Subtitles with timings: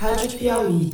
[0.00, 0.92] Rádio Piauí.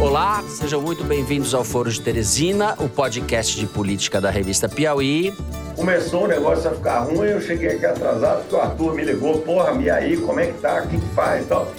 [0.00, 5.34] Olá, sejam muito bem-vindos ao Foro de Teresina, o podcast de política da revista Piauí.
[5.76, 9.42] Começou o negócio a ficar ruim, eu cheguei aqui atrasado, porque o Arthur me ligou,
[9.42, 11.70] porra, e aí, como é que tá, o que, que faz e tal.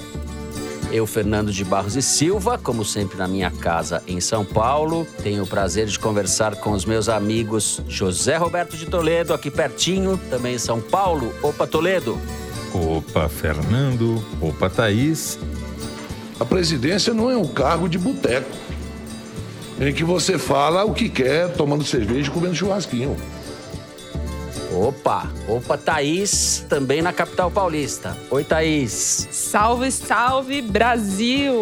[0.92, 5.44] Eu, Fernando de Barros e Silva, como sempre na minha casa em São Paulo, tenho
[5.44, 10.56] o prazer de conversar com os meus amigos José Roberto de Toledo, aqui pertinho, também
[10.56, 11.34] em São Paulo.
[11.42, 12.20] Opa, Toledo.
[12.74, 14.22] Opa, Fernando.
[14.42, 15.40] Opa, Thaís.
[16.38, 18.50] A presidência não é um cargo de boteco,
[19.80, 23.16] em que você fala o que quer, tomando cerveja e comendo churrasquinho.
[24.74, 28.18] Opa, opa, Thaís, também na capital paulista.
[28.30, 29.28] Oi, Thaís.
[29.30, 31.54] Salve, salve, Brasil!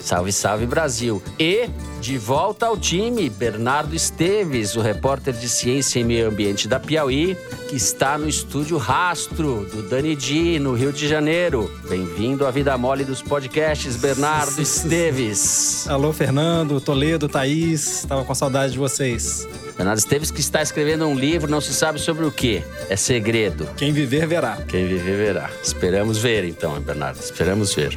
[0.00, 1.22] Salve, salve, Brasil.
[1.38, 6.80] E de volta ao time, Bernardo Esteves, o repórter de ciência e meio ambiente da
[6.80, 7.36] Piauí,
[7.68, 11.70] que está no estúdio Rastro, do Dani Di, no Rio de Janeiro.
[11.88, 15.86] Bem-vindo à Vida Mole dos podcasts, Bernardo Esteves.
[15.88, 18.00] Alô, Fernando, Toledo, Thaís.
[18.00, 19.46] Estava com saudade de vocês.
[19.76, 22.62] Bernardo Esteves que está escrevendo um livro, não se sabe sobre o que.
[22.88, 23.68] É segredo.
[23.76, 24.58] Quem viver, verá.
[24.68, 25.50] Quem viver, verá.
[25.62, 27.20] Esperamos ver, então, Bernardo.
[27.20, 27.96] Esperamos ver.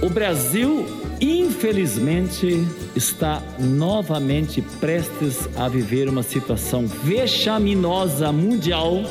[0.00, 0.86] O Brasil,
[1.20, 9.02] infelizmente, está novamente prestes a viver uma situação vexaminosa mundial.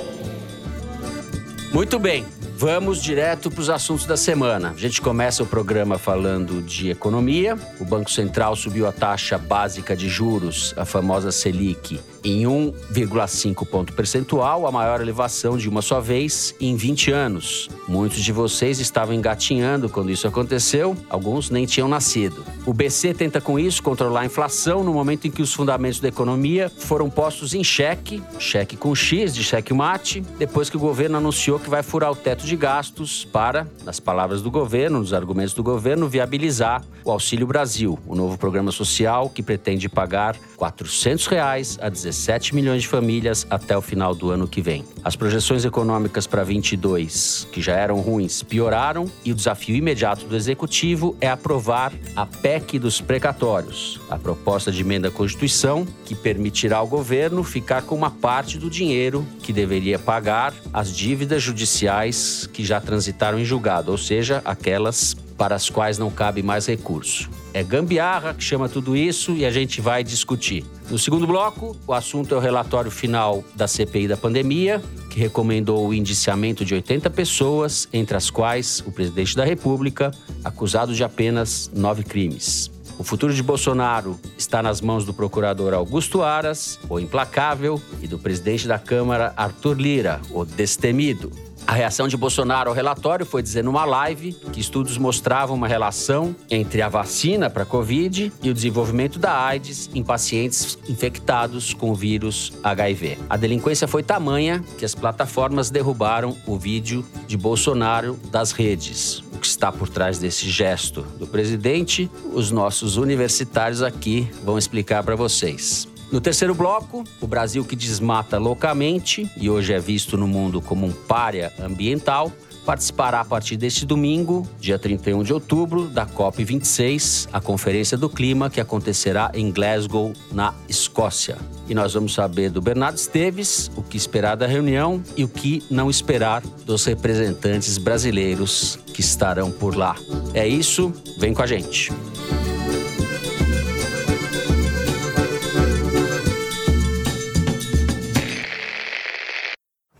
[1.71, 2.25] Muito bem.
[2.61, 4.69] Vamos direto para os assuntos da semana.
[4.69, 7.57] A gente começa o programa falando de economia.
[7.79, 13.93] O Banco Central subiu a taxa básica de juros, a famosa Selic, em 1,5 ponto
[13.93, 17.69] percentual, a maior elevação de uma só vez em 20 anos.
[17.87, 22.45] Muitos de vocês estavam engatinhando quando isso aconteceu, alguns nem tinham nascido.
[22.65, 26.07] O BC tenta com isso controlar a inflação no momento em que os fundamentos da
[26.07, 31.17] economia foram postos em xeque, xeque com X de xeque mate, depois que o governo
[31.17, 35.53] anunciou que vai furar o teto de gastos para, nas palavras do governo, nos argumentos
[35.53, 41.77] do governo, viabilizar o Auxílio Brasil, o novo programa social que pretende pagar 400 reais
[41.81, 44.83] a 17 milhões de famílias até o final do ano que vem.
[45.03, 50.35] As projeções econômicas para 22, que já eram ruins, pioraram e o desafio imediato do
[50.35, 56.77] executivo é aprovar a PEC dos precatórios, a proposta de emenda à Constituição que permitirá
[56.77, 62.65] ao governo ficar com uma parte do dinheiro que deveria pagar as dívidas judiciais que
[62.65, 67.29] já transitaram em julgado, ou seja, aquelas para as quais não cabe mais recurso.
[67.53, 70.63] É gambiarra que chama tudo isso e a gente vai discutir.
[70.89, 75.85] No segundo bloco, o assunto é o relatório final da CPI da pandemia, que recomendou
[75.85, 80.11] o indiciamento de 80 pessoas, entre as quais o presidente da República,
[80.43, 82.71] acusado de apenas nove crimes.
[82.97, 88.19] O futuro de Bolsonaro está nas mãos do procurador Augusto Aras, o implacável, e do
[88.19, 91.31] presidente da Câmara, Arthur Lira, o destemido.
[91.65, 96.35] A reação de Bolsonaro ao relatório foi dizer numa live que estudos mostravam uma relação
[96.49, 101.91] entre a vacina para a Covid e o desenvolvimento da AIDS em pacientes infectados com
[101.91, 103.17] o vírus HIV.
[103.29, 109.23] A delinquência foi tamanha que as plataformas derrubaram o vídeo de Bolsonaro das redes.
[109.33, 115.03] O que está por trás desse gesto do presidente, os nossos universitários aqui vão explicar
[115.03, 115.90] para vocês.
[116.11, 120.85] No terceiro bloco, o Brasil que desmata loucamente e hoje é visto no mundo como
[120.85, 122.29] um párea ambiental,
[122.65, 128.49] participará a partir deste domingo, dia 31 de outubro, da COP26, a Conferência do Clima,
[128.49, 131.37] que acontecerá em Glasgow, na Escócia.
[131.69, 135.63] E nós vamos saber do Bernardo Esteves o que esperar da reunião e o que
[135.71, 139.95] não esperar dos representantes brasileiros que estarão por lá.
[140.33, 141.89] É isso, vem com a gente.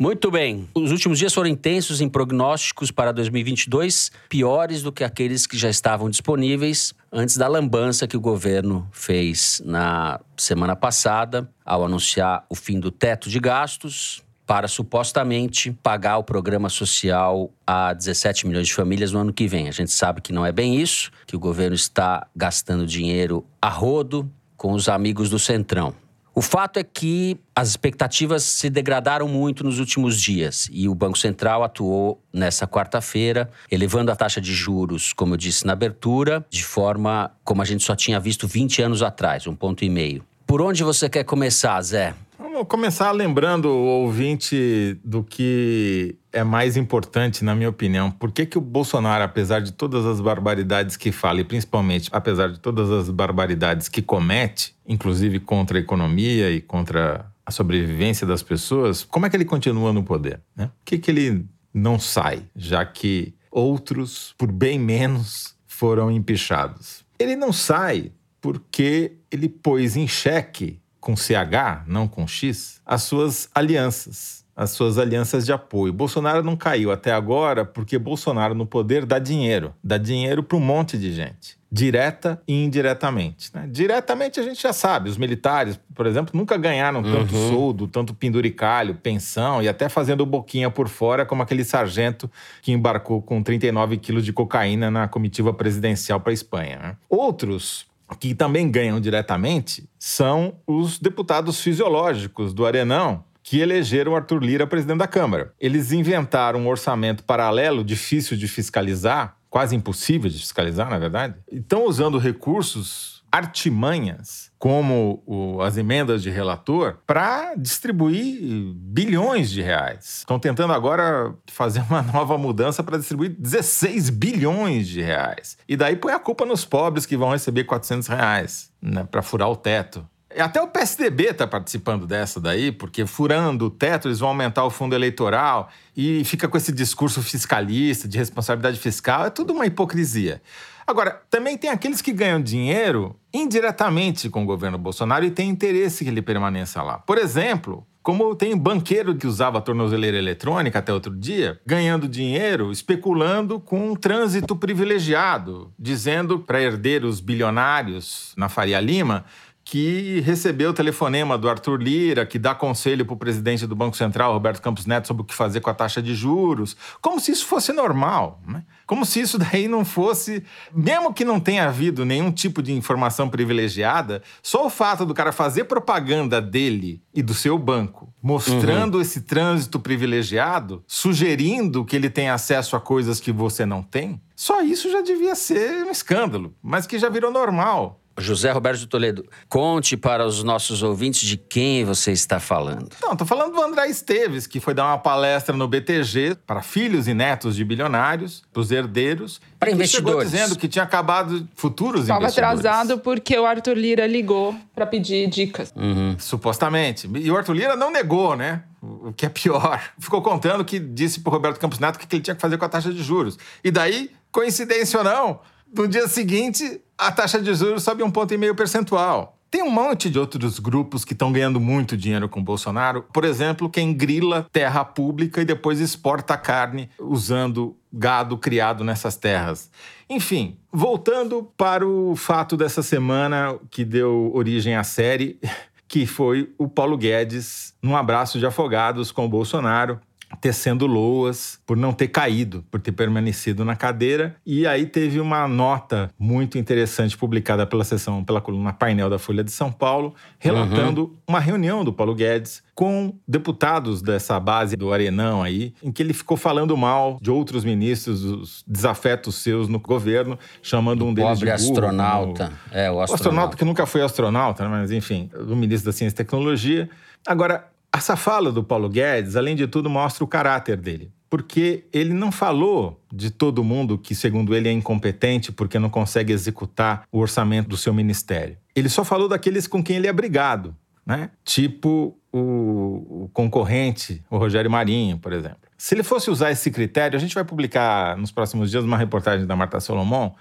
[0.02, 0.68] Muito bem.
[0.74, 5.70] Os últimos dias foram intensos em prognósticos para 2022, piores do que aqueles que já
[5.70, 12.56] estavam disponíveis antes da lambança que o governo fez na semana passada ao anunciar o
[12.56, 18.74] fim do teto de gastos para supostamente pagar o programa social a 17 milhões de
[18.74, 19.70] famílias no ano que vem.
[19.70, 23.70] A gente sabe que não é bem isso, que o governo está gastando dinheiro a
[23.70, 24.28] rodo
[24.58, 25.94] com os amigos do Centrão.
[26.34, 31.18] O fato é que as expectativas se degradaram muito nos últimos dias e o Banco
[31.18, 36.64] Central atuou nessa quarta-feira, elevando a taxa de juros, como eu disse na abertura, de
[36.64, 40.24] forma como a gente só tinha visto 20 anos atrás, um ponto e meio.
[40.48, 42.16] Por onde você quer começar, Zé?
[42.62, 48.12] Vamos começar lembrando o ouvinte do que é mais importante, na minha opinião.
[48.12, 52.52] Por que, que o Bolsonaro, apesar de todas as barbaridades que fala, e principalmente apesar
[52.52, 58.44] de todas as barbaridades que comete, inclusive contra a economia e contra a sobrevivência das
[58.44, 60.40] pessoas, como é que ele continua no poder?
[60.56, 60.68] Né?
[60.68, 61.44] Por que, que ele
[61.74, 67.04] não sai, já que outros, por bem menos, foram empichados?
[67.18, 73.50] Ele não sai porque ele pôs em xeque, com CH, não com X, as suas
[73.54, 75.92] alianças as suas alianças de apoio.
[75.92, 80.62] Bolsonaro não caiu até agora porque Bolsonaro no poder dá dinheiro, dá dinheiro para um
[80.62, 83.50] monte de gente, direta e indiretamente.
[83.54, 83.68] Né?
[83.72, 87.50] Diretamente a gente já sabe, os militares, por exemplo, nunca ganharam tanto uhum.
[87.50, 92.30] soldo, tanto penduricalho, pensão e até fazendo boquinha por fora, como aquele sargento
[92.62, 96.78] que embarcou com 39 quilos de cocaína na comitiva presidencial para a Espanha.
[96.78, 96.98] Né?
[97.10, 104.68] Outros que também ganham diretamente são os deputados fisiológicos do Arenão, que elegeram Arthur Lira
[104.68, 105.54] presidente da Câmara.
[105.60, 111.36] Eles inventaram um orçamento paralelo difícil de fiscalizar, quase impossível de fiscalizar, na verdade.
[111.52, 120.18] Estão usando recursos, artimanhas, como o, as emendas de relator, para distribuir bilhões de reais.
[120.20, 125.58] Estão tentando agora fazer uma nova mudança para distribuir 16 bilhões de reais.
[125.68, 129.50] E daí põe a culpa nos pobres que vão receber 400 reais né, para furar
[129.50, 130.06] o teto.
[130.38, 134.70] Até o PSDB está participando dessa daí, porque furando o teto, eles vão aumentar o
[134.70, 139.26] fundo eleitoral e fica com esse discurso fiscalista, de responsabilidade fiscal.
[139.26, 140.42] É tudo uma hipocrisia.
[140.92, 146.04] Agora, também tem aqueles que ganham dinheiro indiretamente com o governo Bolsonaro e têm interesse
[146.04, 146.98] que ele permaneça lá.
[146.98, 153.58] Por exemplo, como tem banqueiro que usava tornozeleira eletrônica até outro dia, ganhando dinheiro, especulando
[153.58, 159.24] com um trânsito privilegiado, dizendo para herdeiros bilionários na Faria Lima
[159.72, 163.96] que recebeu o telefonema do Arthur Lira, que dá conselho para o presidente do Banco
[163.96, 167.32] Central, Roberto Campos Neto, sobre o que fazer com a taxa de juros, como se
[167.32, 168.66] isso fosse normal, né?
[168.86, 173.30] como se isso daí não fosse, mesmo que não tenha havido nenhum tipo de informação
[173.30, 179.02] privilegiada, só o fato do cara fazer propaganda dele e do seu banco, mostrando uhum.
[179.02, 184.62] esse trânsito privilegiado, sugerindo que ele tem acesso a coisas que você não tem, só
[184.62, 188.01] isso já devia ser um escândalo, mas que já virou normal.
[188.22, 192.90] José Roberto de Toledo, conte para os nossos ouvintes de quem você está falando.
[193.02, 197.08] Não, estou falando do André Esteves, que foi dar uma palestra no BTG para filhos
[197.08, 199.42] e netos de bilionários, para os herdeiros.
[199.60, 200.32] Para investidores.
[200.32, 202.60] dizendo que tinha acabado futuros Estava investidores.
[202.60, 205.72] Estava atrasado porque o Arthur Lira ligou para pedir dicas.
[205.76, 206.16] Uhum.
[206.18, 207.10] Supostamente.
[207.16, 208.64] E o Arthur Lira não negou, né?
[208.82, 209.80] O que é pior.
[210.00, 212.58] Ficou contando que disse para o Roberto Campos Neto o que ele tinha que fazer
[212.58, 213.38] com a taxa de juros.
[213.64, 215.40] E daí, coincidência ou não,
[215.74, 219.38] no dia seguinte, a taxa de juros sobe um ponto e meio percentual.
[219.50, 223.04] Tem um monte de outros grupos que estão ganhando muito dinheiro com o Bolsonaro.
[223.12, 229.70] Por exemplo, quem grila terra pública e depois exporta carne usando gado criado nessas terras.
[230.10, 235.38] Enfim, voltando para o fato dessa semana que deu origem à série,
[235.86, 240.00] que foi o Paulo Guedes num abraço de afogados com o Bolsonaro
[240.40, 244.36] tecendo loas por não ter caído, por ter permanecido na cadeira.
[244.46, 249.44] E aí teve uma nota muito interessante publicada pela sessão, pela coluna painel da Folha
[249.44, 251.18] de São Paulo, relatando uhum.
[251.28, 256.14] uma reunião do Paulo Guedes com deputados dessa base do Arenão aí, em que ele
[256.14, 261.56] ficou falando mal de outros ministros, os desafetos seus no governo, chamando um deles Pobre
[261.56, 262.46] de burro, astronauta.
[262.46, 262.58] Como...
[262.72, 263.12] É, o astronauta.
[263.12, 264.70] O astronauta que nunca foi astronauta, né?
[264.70, 266.90] mas enfim, o ministro da Ciência e Tecnologia.
[267.28, 271.12] Agora, essa fala do Paulo Guedes, além de tudo, mostra o caráter dele.
[271.30, 276.34] Porque ele não falou de todo mundo que, segundo ele, é incompetente porque não consegue
[276.34, 278.58] executar o orçamento do seu ministério.
[278.76, 280.76] Ele só falou daqueles com quem ele é brigado,
[281.06, 281.30] né?
[281.44, 285.60] Tipo o, o concorrente, o Rogério Marinho, por exemplo.
[285.78, 289.46] Se ele fosse usar esse critério, a gente vai publicar nos próximos dias uma reportagem
[289.48, 290.32] da Marta Solomon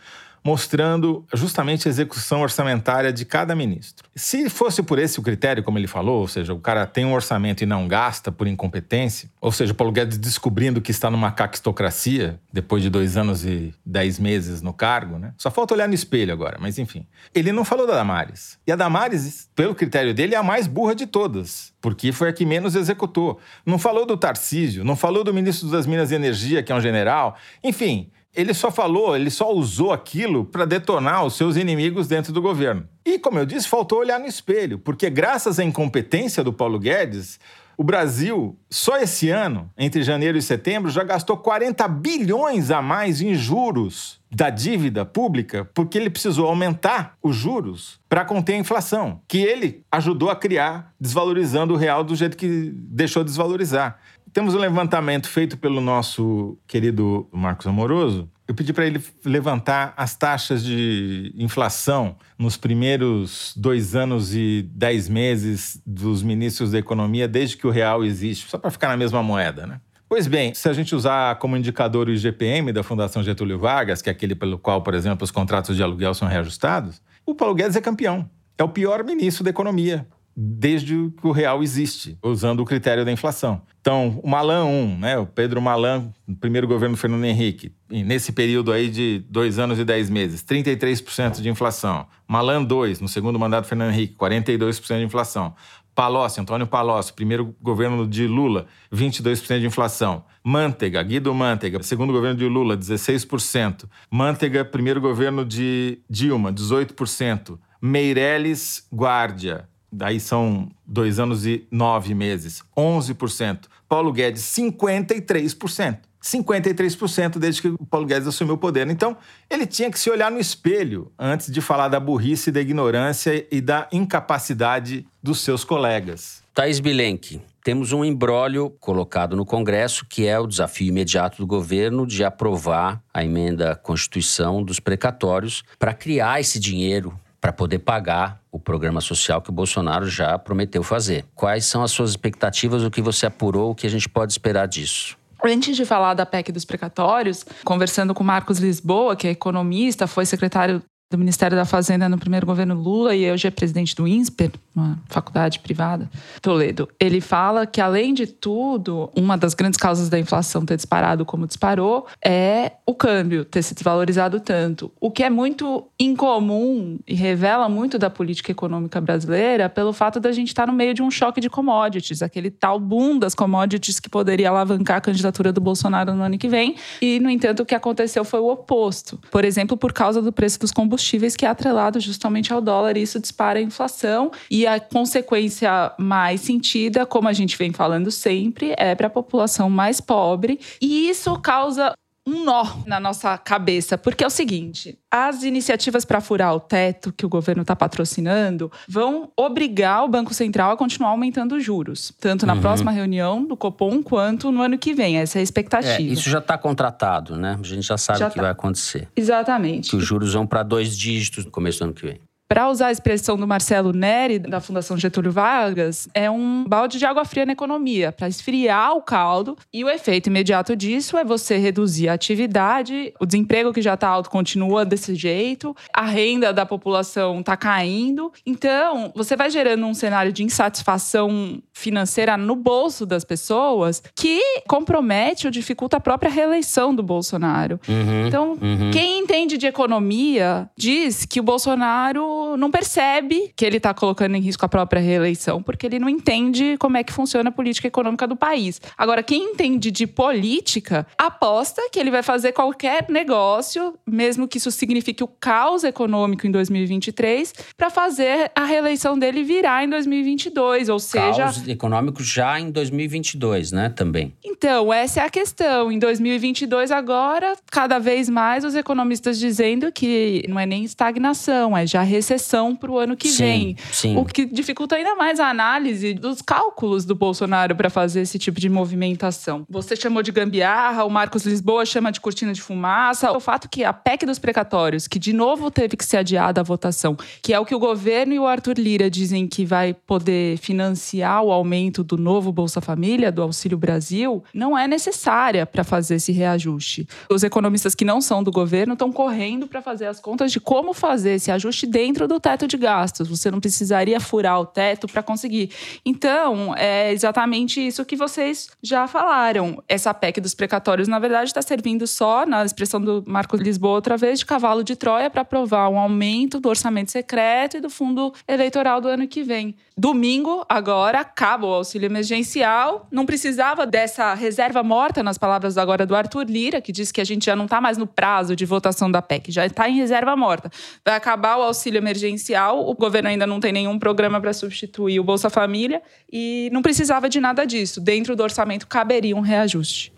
[0.45, 4.09] mostrando justamente a execução orçamentária de cada ministro.
[4.15, 7.13] Se fosse por esse o critério, como ele falou, ou seja, o cara tem um
[7.13, 12.41] orçamento e não gasta por incompetência, ou seja, Paulo Guedes descobrindo que está numa caquistocracia
[12.53, 15.35] depois de dois anos e dez meses no cargo, né?
[15.37, 17.07] Só falta olhar no espelho agora, mas enfim.
[17.35, 18.59] Ele não falou da Damares.
[18.67, 22.33] E a Damares, pelo critério dele, é a mais burra de todas, porque foi a
[22.33, 23.39] que menos executou.
[23.65, 26.81] Não falou do Tarcísio, não falou do ministro das Minas e Energia, que é um
[26.81, 27.37] general.
[27.65, 32.41] Enfim, ele só falou, ele só usou aquilo para detonar os seus inimigos dentro do
[32.41, 32.87] governo.
[33.05, 37.41] E, como eu disse, faltou olhar no espelho, porque graças à incompetência do Paulo Guedes,
[37.81, 43.23] o Brasil, só esse ano, entre janeiro e setembro, já gastou 40 bilhões a mais
[43.23, 49.23] em juros da dívida pública, porque ele precisou aumentar os juros para conter a inflação,
[49.27, 53.99] que ele ajudou a criar, desvalorizando o real do jeito que deixou desvalorizar.
[54.31, 60.17] Temos um levantamento feito pelo nosso querido Marcos Amoroso, Eu pedi para ele levantar as
[60.17, 67.57] taxas de inflação nos primeiros dois anos e dez meses dos ministros da Economia desde
[67.57, 69.81] que o real existe, só para ficar na mesma moeda, né?
[70.09, 74.09] Pois bem, se a gente usar como indicador o IGPM da Fundação Getúlio Vargas, que
[74.09, 77.77] é aquele pelo qual, por exemplo, os contratos de aluguel são reajustados, o Paulo Guedes
[77.77, 78.29] é campeão.
[78.59, 83.13] É o pior ministro da economia desde que o real existe, usando o critério da
[83.13, 83.63] inflação.
[83.81, 88.73] Então, o Malan 1, né, o Pedro Malan, primeiro governo do Fernando Henrique, nesse período
[88.73, 92.07] aí de dois anos e dez meses, 33% de inflação.
[92.27, 95.55] Malan 2, no segundo mandato do Fernando Henrique, 42% de inflação.
[95.95, 100.25] Palocci, Antônio Palocci, primeiro governo de Lula, 22% de inflação.
[100.43, 103.85] Manteiga, Guido Manteiga, segundo governo de Lula, 16%.
[104.11, 107.59] Manteiga, primeiro governo de Dilma, 18%.
[107.83, 113.67] Meirelles Guardia, daí são dois anos e nove meses, 11%.
[113.89, 115.99] Paulo Guedes, 53%.
[116.23, 118.87] 53% desde que o Paulo Guedes assumiu o poder.
[118.89, 119.17] Então,
[119.49, 123.61] ele tinha que se olhar no espelho antes de falar da burrice, da ignorância e
[123.61, 126.43] da incapacidade dos seus colegas.
[126.53, 132.07] Thais Bilenque, temos um embrólio colocado no Congresso, que é o desafio imediato do governo
[132.07, 138.41] de aprovar a emenda à Constituição dos precatórios para criar esse dinheiro para poder pagar
[138.53, 141.25] o programa social que o Bolsonaro já prometeu fazer.
[141.35, 144.67] Quais são as suas expectativas, o que você apurou, o que a gente pode esperar
[144.67, 145.17] disso?
[145.43, 150.27] Antes de falar da PEC dos precatórios, conversando com Marcos Lisboa, que é economista, foi
[150.27, 154.53] secretário do Ministério da Fazenda no primeiro governo Lula e hoje é presidente do INSPER,
[154.81, 156.11] uma faculdade privada,
[156.41, 156.89] Toledo.
[156.99, 161.47] Ele fala que, além de tudo, uma das grandes causas da inflação ter disparado como
[161.47, 164.93] disparou é o câmbio ter se desvalorizado tanto.
[165.01, 170.33] O que é muito incomum e revela muito da política econômica brasileira pelo fato da
[170.33, 174.09] gente estar no meio de um choque de commodities, aquele tal boom das commodities que
[174.09, 176.77] poderia alavancar a candidatura do Bolsonaro no ano que vem.
[177.01, 179.19] E, no entanto, o que aconteceu foi o oposto.
[179.31, 182.97] Por exemplo, por causa do preço dos combustíveis combustíveis que é atrelado justamente ao dólar
[182.97, 188.11] e isso dispara a inflação e a consequência mais sentida, como a gente vem falando
[188.11, 191.95] sempre, é para a população mais pobre e isso causa
[192.27, 197.13] um nó na nossa cabeça, porque é o seguinte: as iniciativas para furar o teto
[197.13, 202.13] que o governo está patrocinando vão obrigar o Banco Central a continuar aumentando os juros,
[202.21, 202.61] tanto na uhum.
[202.61, 205.19] próxima reunião do Copom quanto no ano que vem.
[205.19, 205.95] Essa é a expectativa.
[205.95, 207.59] É, isso já está contratado, né?
[207.59, 208.43] A gente já sabe o que tá.
[208.43, 209.09] vai acontecer.
[209.17, 209.91] Exatamente.
[209.91, 212.21] Que os juros vão para dois dígitos no começo do ano que vem
[212.51, 217.07] para usar a expressão do Marcelo Neri, da Fundação Getúlio Vargas, é um balde de
[217.07, 219.57] água fria na economia, para esfriar o caldo.
[219.73, 224.09] E o efeito imediato disso é você reduzir a atividade, o desemprego que já está
[224.09, 228.33] alto continua desse jeito, a renda da população está caindo.
[228.45, 235.47] Então, você vai gerando um cenário de insatisfação financeira no bolso das pessoas que compromete
[235.47, 237.79] ou dificulta a própria reeleição do Bolsonaro.
[237.89, 238.91] Uhum, então, uhum.
[238.93, 244.41] quem entende de economia diz que o Bolsonaro não percebe que ele está colocando em
[244.41, 248.27] risco a própria reeleição, porque ele não entende como é que funciona a política econômica
[248.27, 248.81] do país.
[248.97, 254.71] Agora, quem entende de política aposta que ele vai fazer qualquer negócio, mesmo que isso
[254.71, 260.99] signifique o caos econômico em 2023, para fazer a reeleição dele virar em 2022, ou
[260.99, 264.35] seja, caos econômico já em 2022, né, também.
[264.45, 265.93] Então, essa é a questão.
[265.93, 271.87] Em 2022 agora, cada vez mais os economistas dizendo que não é nem estagnação, é
[271.87, 272.30] já recessão
[272.77, 273.77] para o ano que sim, vem.
[273.93, 274.17] Sim.
[274.17, 278.61] O que dificulta ainda mais a análise dos cálculos do Bolsonaro para fazer esse tipo
[278.61, 279.65] de movimentação.
[279.69, 283.33] Você chamou de gambiarra, o Marcos Lisboa chama de cortina de fumaça.
[283.33, 286.65] O fato que a PEC dos precatórios, que de novo teve que ser adiada a
[286.65, 290.57] votação, que é o que o governo e o Arthur Lira dizem que vai poder
[290.59, 296.17] financiar o aumento do novo Bolsa Família, do Auxílio Brasil, não é necessária para fazer
[296.17, 297.07] esse reajuste.
[297.31, 300.93] Os economistas que não são do governo estão correndo para fazer as contas de como
[300.93, 303.29] fazer esse ajuste dentro dentro do teto de gastos.
[303.29, 305.71] Você não precisaria furar o teto para conseguir.
[306.05, 309.83] Então, é exatamente isso que vocês já falaram.
[309.89, 314.17] Essa PEC dos precatórios, na verdade, está servindo só, na expressão do Marco Lisboa outra
[314.17, 318.33] vez, de cavalo de Troia para aprovar um aumento do orçamento secreto e do fundo
[318.47, 319.75] eleitoral do ano que vem.
[320.01, 323.07] Domingo, agora, acaba o auxílio emergencial.
[323.13, 327.25] Não precisava dessa reserva morta, nas palavras agora do Arthur Lira, que diz que a
[327.25, 330.35] gente já não está mais no prazo de votação da PEC, já está em reserva
[330.35, 330.71] morta.
[331.05, 335.25] Vai acabar o auxílio emergencial, o governo ainda não tem nenhum programa para substituir o
[335.25, 336.01] Bolsa Família
[336.33, 338.01] e não precisava de nada disso.
[338.01, 340.15] Dentro do orçamento caberia um reajuste.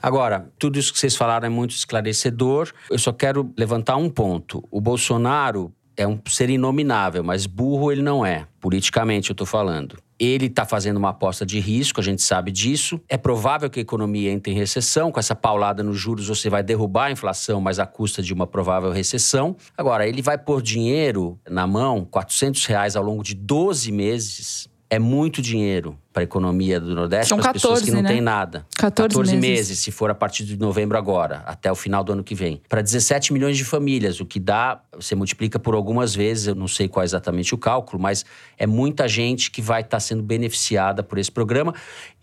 [0.00, 2.72] Agora, tudo isso que vocês falaram é muito esclarecedor.
[2.90, 4.66] Eu só quero levantar um ponto.
[4.70, 9.96] O Bolsonaro é um ser inominável, mas burro ele não é, politicamente eu estou falando.
[10.18, 12.98] Ele está fazendo uma aposta de risco, a gente sabe disso.
[13.06, 15.12] É provável que a economia entre em recessão.
[15.12, 18.46] Com essa paulada nos juros, você vai derrubar a inflação, mas à custa de uma
[18.46, 19.54] provável recessão.
[19.76, 24.68] Agora, ele vai pôr dinheiro na mão, 400 reais ao longo de 12 meses.
[24.88, 28.08] É muito dinheiro para a economia do Nordeste, São para as pessoas que não né?
[28.08, 28.64] têm nada.
[28.78, 29.50] 14, 14 meses.
[29.50, 32.62] meses, se for a partir de novembro agora, até o final do ano que vem.
[32.70, 36.68] Para 17 milhões de famílias, o que dá, você multiplica por algumas vezes, eu não
[36.68, 38.24] sei qual é exatamente o cálculo, mas
[38.56, 41.74] é muita gente que vai estar sendo beneficiada por esse programa.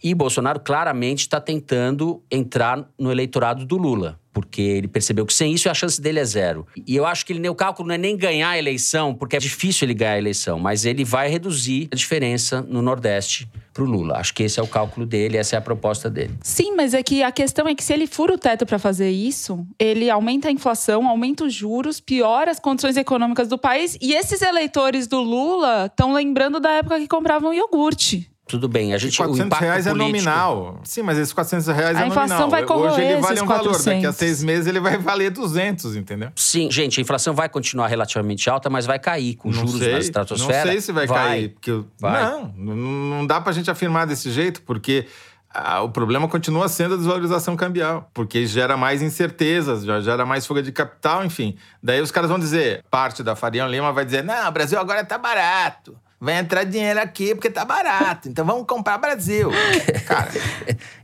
[0.03, 5.53] E Bolsonaro claramente está tentando entrar no eleitorado do Lula porque ele percebeu que sem
[5.53, 6.65] isso a chance dele é zero.
[6.87, 9.39] E eu acho que ele, o cálculo não é nem ganhar a eleição, porque é
[9.39, 13.87] difícil ele ganhar a eleição, mas ele vai reduzir a diferença no Nordeste para o
[13.87, 14.17] Lula.
[14.17, 16.35] Acho que esse é o cálculo dele, essa é a proposta dele.
[16.41, 19.09] Sim, mas é que a questão é que se ele fura o teto para fazer
[19.09, 23.97] isso, ele aumenta a inflação, aumenta os juros, piora as condições econômicas do país.
[24.01, 28.32] E esses eleitores do Lula estão lembrando da época que compravam iogurte.
[28.45, 29.13] Tudo bem, a gente.
[29.13, 30.03] E 400 reais político...
[30.03, 30.81] é nominal.
[30.83, 32.49] Sim, mas esses 400 reais a é inflação nominal.
[32.49, 33.47] vai corroer Hoje ele vale um 400.
[33.47, 36.29] valor, daqui a seis meses ele vai valer 200, entendeu?
[36.35, 39.93] Sim, gente, a inflação vai continuar relativamente alta, mas vai cair com não juros sei,
[39.93, 40.65] na estratosfera.
[40.65, 41.49] Não sei se vai, vai cair.
[41.49, 42.23] Porque, vai.
[42.23, 45.07] Não, não dá pra gente afirmar desse jeito, porque
[45.53, 50.47] ah, o problema continua sendo a desvalorização cambial, porque gera mais incertezas, já gera mais
[50.47, 51.55] fuga de capital, enfim.
[51.81, 55.05] Daí os caras vão dizer, parte da Faria Lima vai dizer, não, o Brasil agora
[55.05, 55.95] tá barato.
[56.23, 58.29] Vai entrar dinheiro aqui porque tá barato.
[58.29, 59.49] Então vamos comprar Brasil.
[60.07, 60.31] Cara.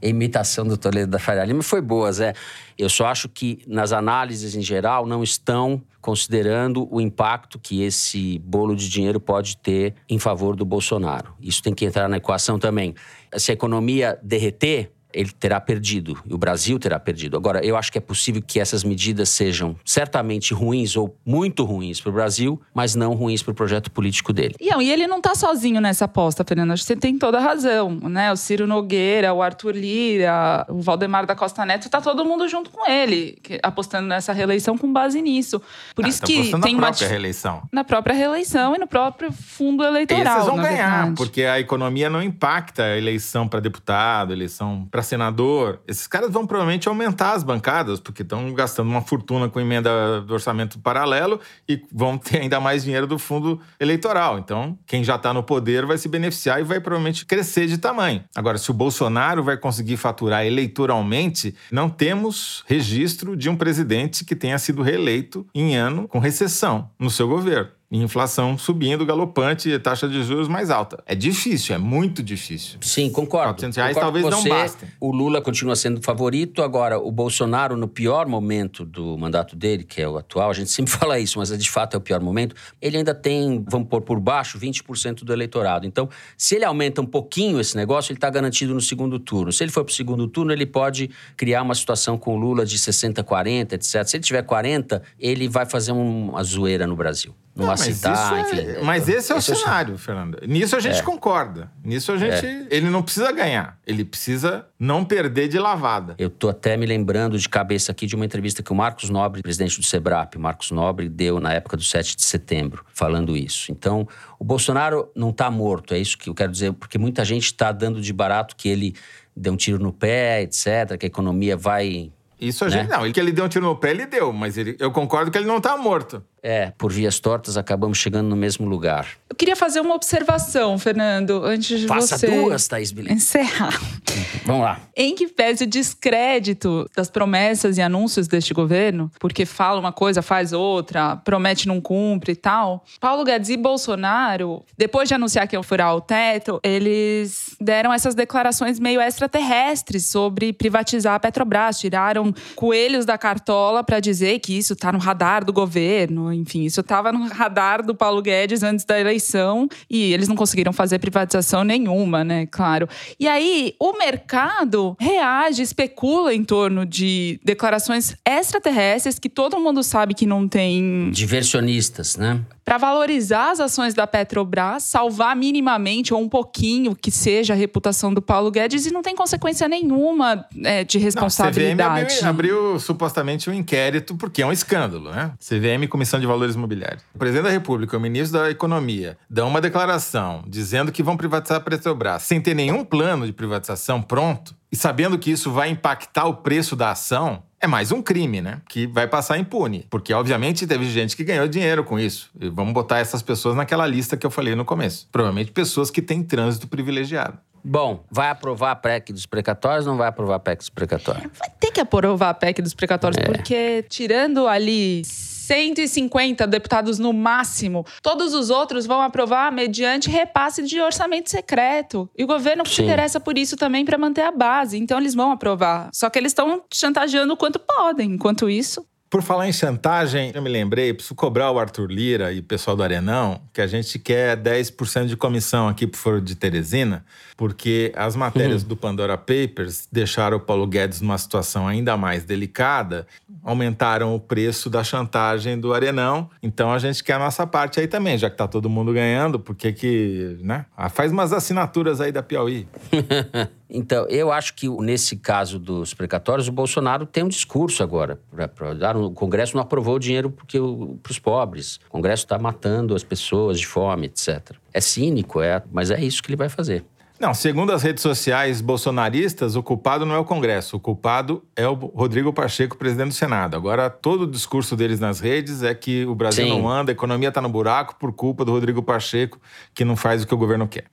[0.01, 2.33] imitação do Toledo da Faria Lima foi boa, Zé.
[2.77, 8.39] Eu só acho que nas análises em geral não estão considerando o impacto que esse
[8.39, 11.33] bolo de dinheiro pode ter em favor do Bolsonaro.
[11.41, 12.95] Isso tem que entrar na equação também.
[13.35, 17.35] Se a economia derreter, ele terá perdido e o Brasil terá perdido.
[17.35, 21.99] Agora, eu acho que é possível que essas medidas sejam certamente ruins ou muito ruins
[21.99, 24.55] para o Brasil, mas não ruins para o projeto político dele.
[24.59, 26.71] E, e ele não está sozinho nessa aposta, Fernando.
[26.71, 28.31] Acho que você tem toda a razão, né?
[28.31, 32.69] O Ciro Nogueira, o Arthur Lira, o Valdemar da Costa Neto, está todo mundo junto
[32.69, 35.61] com ele, apostando nessa reeleição com base nisso.
[35.95, 37.63] Por ah, isso que tem na uma própria reeleição.
[37.71, 40.37] Na própria reeleição e no próprio fundo eleitoral.
[40.37, 41.15] Esses vão ganhar, verdade.
[41.15, 45.81] porque a economia não impacta a eleição para deputado, eleição para senador.
[45.87, 50.33] Esses caras vão provavelmente aumentar as bancadas, porque estão gastando uma fortuna com emenda do
[50.33, 54.39] orçamento paralelo e vão ter ainda mais dinheiro do fundo eleitoral.
[54.39, 58.23] Então, quem já está no poder vai se beneficiar e vai provavelmente crescer de tamanho.
[58.35, 64.35] Agora, se o Bolsonaro vai conseguir faturar eleitoralmente, não temos registro de um presidente que
[64.35, 70.07] tenha sido reeleito em ano com recessão no seu governo inflação subindo, galopante e taxa
[70.07, 71.01] de juros mais alta.
[71.07, 72.77] É difícil, é muito difícil.
[72.81, 73.53] Sim, concordo.
[73.53, 74.49] 400 reais concordo talvez você.
[74.49, 74.89] não bastem.
[74.99, 76.61] O Lula continua sendo favorito.
[76.61, 80.69] Agora, o Bolsonaro, no pior momento do mandato dele, que é o atual, a gente
[80.69, 84.01] sempre fala isso, mas de fato é o pior momento, ele ainda tem, vamos pôr
[84.01, 85.87] por baixo, 20% do eleitorado.
[85.87, 89.51] Então, se ele aumenta um pouquinho esse negócio, ele está garantido no segundo turno.
[89.51, 92.65] Se ele for para o segundo turno, ele pode criar uma situação com o Lula
[92.65, 94.03] de 60, 40, etc.
[94.05, 97.33] Se ele tiver 40, ele vai fazer uma zoeira no Brasil.
[97.61, 98.83] Não, mas, citar, é, enfim.
[98.83, 100.39] mas esse é esse o cenário, Fernando.
[100.47, 101.03] Nisso a gente É.
[101.03, 101.71] concorda.
[101.83, 102.45] Nisso a gente.
[102.69, 103.77] Ele não precisa ganhar.
[103.85, 106.15] Ele precisa não perder de lavada.
[106.17, 109.41] Eu tô até me lembrando de cabeça aqui de uma entrevista que o Marcos Nobre,
[109.41, 113.71] presidente do SEBRAP, Marcos Nobre, deu na época do 7 de setembro, falando isso.
[113.71, 114.07] Então,
[114.39, 117.71] o Bolsonaro não tá morto, é isso que eu quero dizer, porque muita gente está
[117.71, 118.95] dando de barato que ele
[119.35, 122.11] deu um tiro no pé, etc., que a economia vai.
[122.39, 122.73] Isso a Né?
[122.79, 122.89] gente.
[122.89, 125.29] Não, ele que ele deu um tiro no pé, ele deu, mas ele, eu concordo
[125.31, 126.23] que ele não tá morto.
[126.41, 129.07] É, por vias tortas, acabamos chegando no mesmo lugar.
[129.29, 133.11] Eu queria fazer uma observação, Fernando, antes de Faça você duas, Thaís Billy.
[133.13, 133.79] encerrar.
[134.45, 134.79] Vamos lá.
[134.95, 140.21] Em que pese o descrédito das promessas e anúncios deste governo, porque fala uma coisa,
[140.21, 142.83] faz outra, promete não cumpre e tal.
[142.99, 148.15] Paulo Guedes e Bolsonaro, depois de anunciar que iam furar o teto, eles deram essas
[148.15, 154.73] declarações meio extraterrestres sobre privatizar a Petrobras, tiraram coelhos da cartola para dizer que isso
[154.73, 158.99] está no radar do governo, enfim, isso estava no radar do Paulo Guedes antes da
[158.99, 162.45] eleição e eles não conseguiram fazer privatização nenhuma, né?
[162.45, 162.87] Claro.
[163.19, 170.13] E aí o mercado reage, especula em torno de declarações extraterrestres que todo mundo sabe
[170.13, 172.41] que não tem Diversionistas, né?
[172.69, 178.13] Para valorizar as ações da Petrobras, salvar minimamente ou um pouquinho que seja a reputação
[178.13, 182.23] do Paulo Guedes e não tem consequência nenhuma é, de Não, a CVM responsabilidade.
[182.23, 185.31] abriu, abriu supostamente um inquérito, porque é um escândalo, né?
[185.39, 187.01] CVM, Comissão de Valores Imobiliários.
[187.15, 191.57] O presidente da República, o ministro da Economia, dão uma declaração dizendo que vão privatizar
[191.57, 196.25] a Petrobras sem ter nenhum plano de privatização pronto e sabendo que isso vai impactar
[196.25, 197.41] o preço da ação.
[197.61, 198.61] É mais um crime, né?
[198.69, 199.85] Que vai passar impune.
[199.89, 202.29] Porque, obviamente, teve gente que ganhou dinheiro com isso.
[202.39, 205.07] E vamos botar essas pessoas naquela lista que eu falei no começo.
[205.11, 207.37] Provavelmente pessoas que têm trânsito privilegiado.
[207.63, 211.29] Bom, vai aprovar a PEC dos precatórios ou não vai aprovar a PEC dos precatórios?
[211.37, 213.25] Vai ter que aprovar a PEC dos precatórios, é.
[213.25, 215.01] porque tirando ali
[215.49, 217.83] 150 deputados no máximo.
[218.03, 222.07] Todos os outros vão aprovar mediante repasse de orçamento secreto.
[222.15, 222.73] E o governo Sim.
[222.75, 224.77] se interessa por isso também para manter a base.
[224.77, 225.89] Então eles vão aprovar.
[225.91, 228.11] Só que eles estão chantageando o quanto podem.
[228.11, 232.39] Enquanto isso, por falar em chantagem, eu me lembrei, preciso cobrar o Arthur Lira e
[232.39, 236.35] o pessoal do Arenão, que a gente quer 10% de comissão aqui pro Foro de
[236.35, 237.03] Teresina,
[237.39, 238.67] porque as matérias uhum.
[238.67, 243.07] do Pandora Papers deixaram o Paulo Guedes numa situação ainda mais delicada,
[243.41, 246.29] aumentaram o preço da chantagem do Arenão.
[246.43, 249.39] Então a gente quer a nossa parte aí também, já que tá todo mundo ganhando,
[249.39, 250.65] porque que, né?
[250.75, 252.67] Ah, faz umas assinaturas aí da Piauí.
[253.71, 258.19] Então, eu acho que nesse caso dos precatórios, o Bolsonaro tem um discurso agora
[258.55, 258.97] para dar.
[258.97, 261.75] O Congresso não aprovou o dinheiro para os pobres.
[261.87, 264.55] O Congresso está matando as pessoas de fome, etc.
[264.73, 266.83] É cínico, é, mas é isso que ele vai fazer.
[267.19, 271.67] Não, segundo as redes sociais bolsonaristas, o culpado não é o Congresso, o culpado é
[271.67, 273.57] o Rodrigo Pacheco, presidente do Senado.
[273.57, 276.51] Agora, todo o discurso deles nas redes é que o Brasil Sim.
[276.51, 279.37] não anda, a economia está no buraco por culpa do Rodrigo Pacheco,
[279.73, 280.85] que não faz o que o governo quer.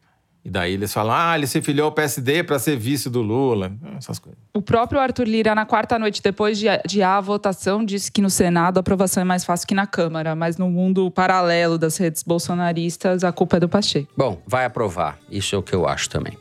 [0.46, 3.72] E daí eles falam, ah, ele se filiou ao PSD para ser vice do Lula,
[3.98, 4.38] essas coisas.
[4.54, 8.30] O próprio Arthur Lira, na quarta noite, depois de adiar a votação, disse que no
[8.30, 12.22] Senado a aprovação é mais fácil que na Câmara, mas no mundo paralelo das redes
[12.22, 14.08] bolsonaristas, a culpa é do Pacheco.
[14.16, 15.18] Bom, vai aprovar.
[15.28, 16.38] Isso é o que eu acho também.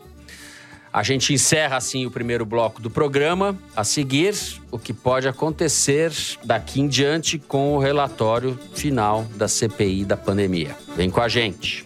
[0.93, 3.57] A gente encerra assim o primeiro bloco do programa.
[3.75, 4.35] A seguir,
[4.69, 6.13] o que pode acontecer
[6.43, 10.75] daqui em diante com o relatório final da CPI da pandemia.
[10.95, 11.85] Vem com a gente.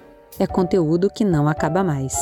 [0.43, 2.13] é conteúdo que não acaba mais.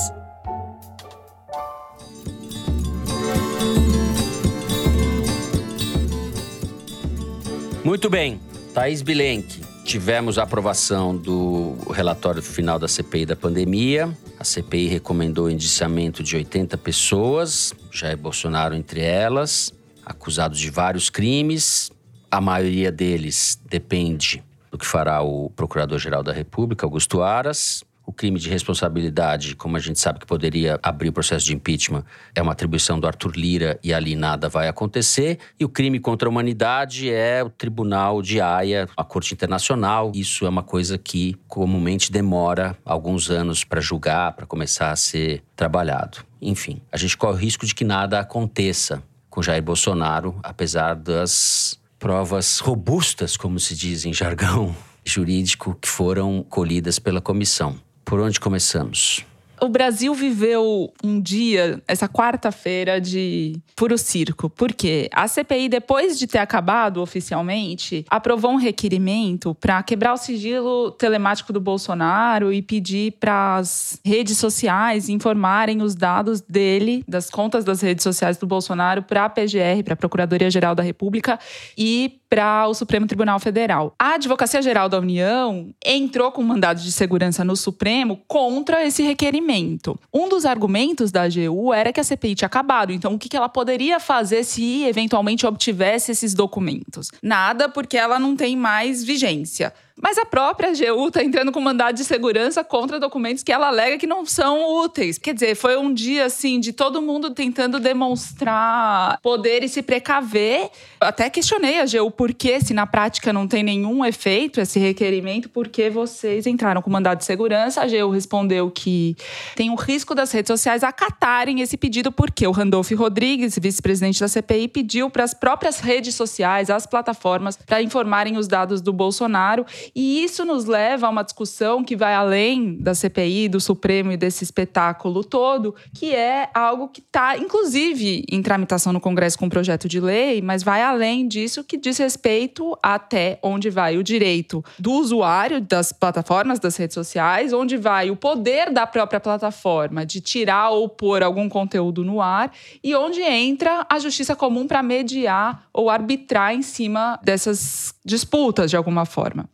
[7.84, 8.40] Muito bem,
[8.74, 9.62] Thaís Bilenque.
[9.86, 14.16] Tivemos a aprovação do relatório final da CPI da pandemia.
[14.38, 19.74] A CPI recomendou o indiciamento de 80 pessoas, Jair Bolsonaro entre elas,
[20.06, 21.90] acusados de vários crimes.
[22.30, 27.84] A maioria deles depende do que fará o Procurador-Geral da República, Augusto Aras.
[28.10, 32.04] O crime de responsabilidade, como a gente sabe que poderia abrir o processo de impeachment,
[32.34, 35.38] é uma atribuição do Arthur Lira e ali nada vai acontecer.
[35.60, 40.12] E o crime contra a humanidade é o Tribunal de Haia, a Corte Internacional.
[40.16, 45.44] Isso é uma coisa que comumente demora alguns anos para julgar, para começar a ser
[45.56, 46.26] trabalhado.
[46.42, 51.80] Enfim, a gente corre o risco de que nada aconteça com Jair Bolsonaro, apesar das
[52.00, 57.78] provas robustas, como se diz em jargão jurídico, que foram colhidas pela comissão.
[58.10, 59.24] Por onde começamos?
[59.62, 64.50] O Brasil viveu um dia, essa quarta-feira, de puro circo.
[64.50, 65.10] Por quê?
[65.14, 71.54] A CPI, depois de ter acabado oficialmente, aprovou um requerimento para quebrar o sigilo telemático
[71.54, 77.82] do Bolsonaro e pedir para as redes sociais informarem os dados dele, das contas das
[77.82, 81.38] redes sociais do Bolsonaro, para a PGR, para a Procuradoria-Geral da República
[81.78, 83.94] e para o Supremo Tribunal Federal.
[83.98, 89.02] A Advocacia Geral da União entrou com um mandado de segurança no Supremo contra esse
[89.02, 90.00] requerimento.
[90.14, 93.50] Um dos argumentos da AGU era que a CPI tinha acabado, então o que ela
[93.50, 97.10] poderia fazer se eventualmente obtivesse esses documentos?
[97.22, 99.74] Nada, porque ela não tem mais vigência.
[100.02, 103.98] Mas a própria AGU está entrando com mandado de segurança contra documentos que ela alega
[103.98, 105.18] que não são úteis.
[105.18, 110.70] Quer dizer, foi um dia assim de todo mundo tentando demonstrar poder e se precaver.
[111.02, 115.50] Até questionei a AGU por que, se na prática não tem nenhum efeito esse requerimento,
[115.50, 117.82] por que vocês entraram com mandado de segurança?
[117.82, 119.18] A AGU respondeu que
[119.56, 124.30] tem o risco das redes sociais acatarem esse pedido, porque o Randolph Rodrigues, vice-presidente da
[124.30, 129.66] CPI, pediu para as próprias redes sociais, as plataformas, para informarem os dados do Bolsonaro
[129.96, 134.18] E isso nos leva a uma discussão que vai além da CPI, do Supremo e
[134.18, 139.50] desse espetáculo todo, que é algo que está, inclusive, em tramitação no Congresso com um
[139.50, 144.64] projeto de lei, mas vai além disso, que diz respeito até onde vai o direito
[144.78, 150.22] do usuário das plataformas, das redes sociais, onde vai o poder da própria plataforma de
[150.22, 152.52] tirar ou pôr algum conteúdo no ar
[152.84, 158.78] e onde entra a justiça comum para mediar ou arbitrar em cima dessas disputas de
[158.78, 159.50] alguma forma.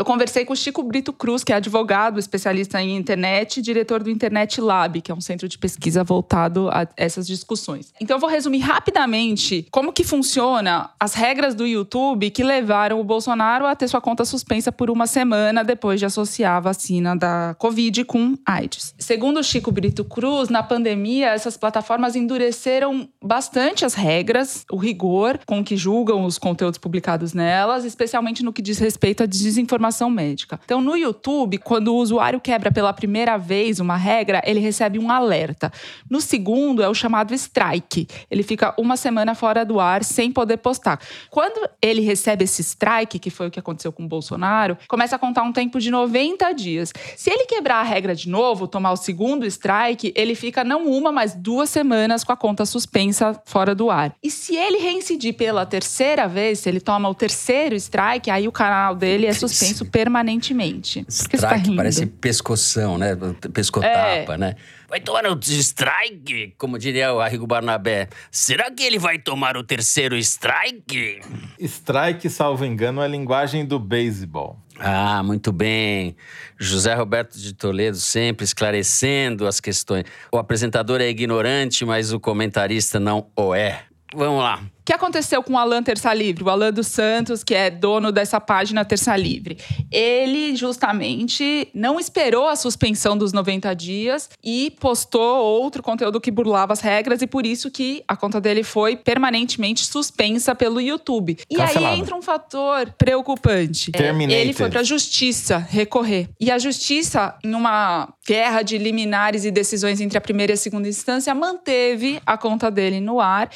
[0.00, 4.02] Eu conversei com o Chico Brito Cruz, que é advogado, especialista em internet e diretor
[4.02, 7.92] do Internet Lab, que é um centro de pesquisa voltado a essas discussões.
[8.00, 13.04] Então eu vou resumir rapidamente como que funciona as regras do YouTube que levaram o
[13.04, 17.54] Bolsonaro a ter sua conta suspensa por uma semana depois de associar a vacina da
[17.58, 18.94] Covid com AIDS.
[18.98, 25.38] Segundo o Chico Brito Cruz, na pandemia essas plataformas endureceram bastante as regras, o rigor
[25.44, 30.08] com que julgam os conteúdos publicados nelas, especialmente no que diz respeito à desinformação informação
[30.08, 30.58] médica.
[30.64, 35.10] Então, no YouTube, quando o usuário quebra pela primeira vez uma regra, ele recebe um
[35.10, 35.70] alerta.
[36.08, 38.06] No segundo, é o chamado strike.
[38.30, 41.00] Ele fica uma semana fora do ar sem poder postar.
[41.28, 45.18] Quando ele recebe esse strike, que foi o que aconteceu com o Bolsonaro, começa a
[45.18, 46.92] contar um tempo de 90 dias.
[47.16, 51.10] Se ele quebrar a regra de novo, tomar o segundo strike, ele fica não uma,
[51.10, 54.14] mas duas semanas com a conta suspensa fora do ar.
[54.22, 58.52] E se ele reincidir pela terceira vez, se ele toma o terceiro strike, aí o
[58.52, 61.04] canal dele é suspenso isso permanentemente.
[61.08, 63.16] Strike, tá parece pescoção, né?
[63.52, 64.38] Pescotapa, é.
[64.38, 64.54] né?
[64.88, 68.08] Vai tomar o strike, como diria o Arrigo Barnabé.
[68.30, 71.20] Será que ele vai tomar o terceiro strike?
[71.58, 74.58] Strike, salvo engano, é a linguagem do beisebol.
[74.78, 76.16] Ah, muito bem.
[76.58, 80.04] José Roberto de Toledo sempre esclarecendo as questões.
[80.32, 83.84] O apresentador é ignorante, mas o comentarista não o é.
[84.12, 84.60] Vamos lá
[84.90, 88.40] que aconteceu com o Alan Terça Livre, o Alan dos Santos, que é dono dessa
[88.40, 89.56] página Terça Livre?
[89.88, 96.72] Ele justamente não esperou a suspensão dos 90 dias e postou outro conteúdo que burlava
[96.72, 101.38] as regras e por isso que a conta dele foi permanentemente suspensa pelo YouTube.
[101.48, 101.86] E Cancelado.
[101.86, 103.92] aí entra um fator preocupante.
[103.92, 104.40] Terminated.
[104.40, 106.28] Ele foi para a justiça recorrer.
[106.40, 110.56] E a justiça, em uma guerra de liminares e decisões entre a primeira e a
[110.56, 113.50] segunda instância, manteve a conta dele no ar.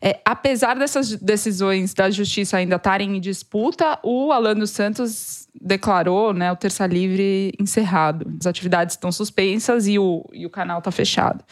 [0.00, 6.32] É, apesar dessas decisões da justiça ainda estarem em disputa, o Alan dos Santos declarou
[6.32, 8.26] né, o Terça Livre encerrado.
[8.40, 11.42] As atividades estão suspensas e o, e o canal está fechado.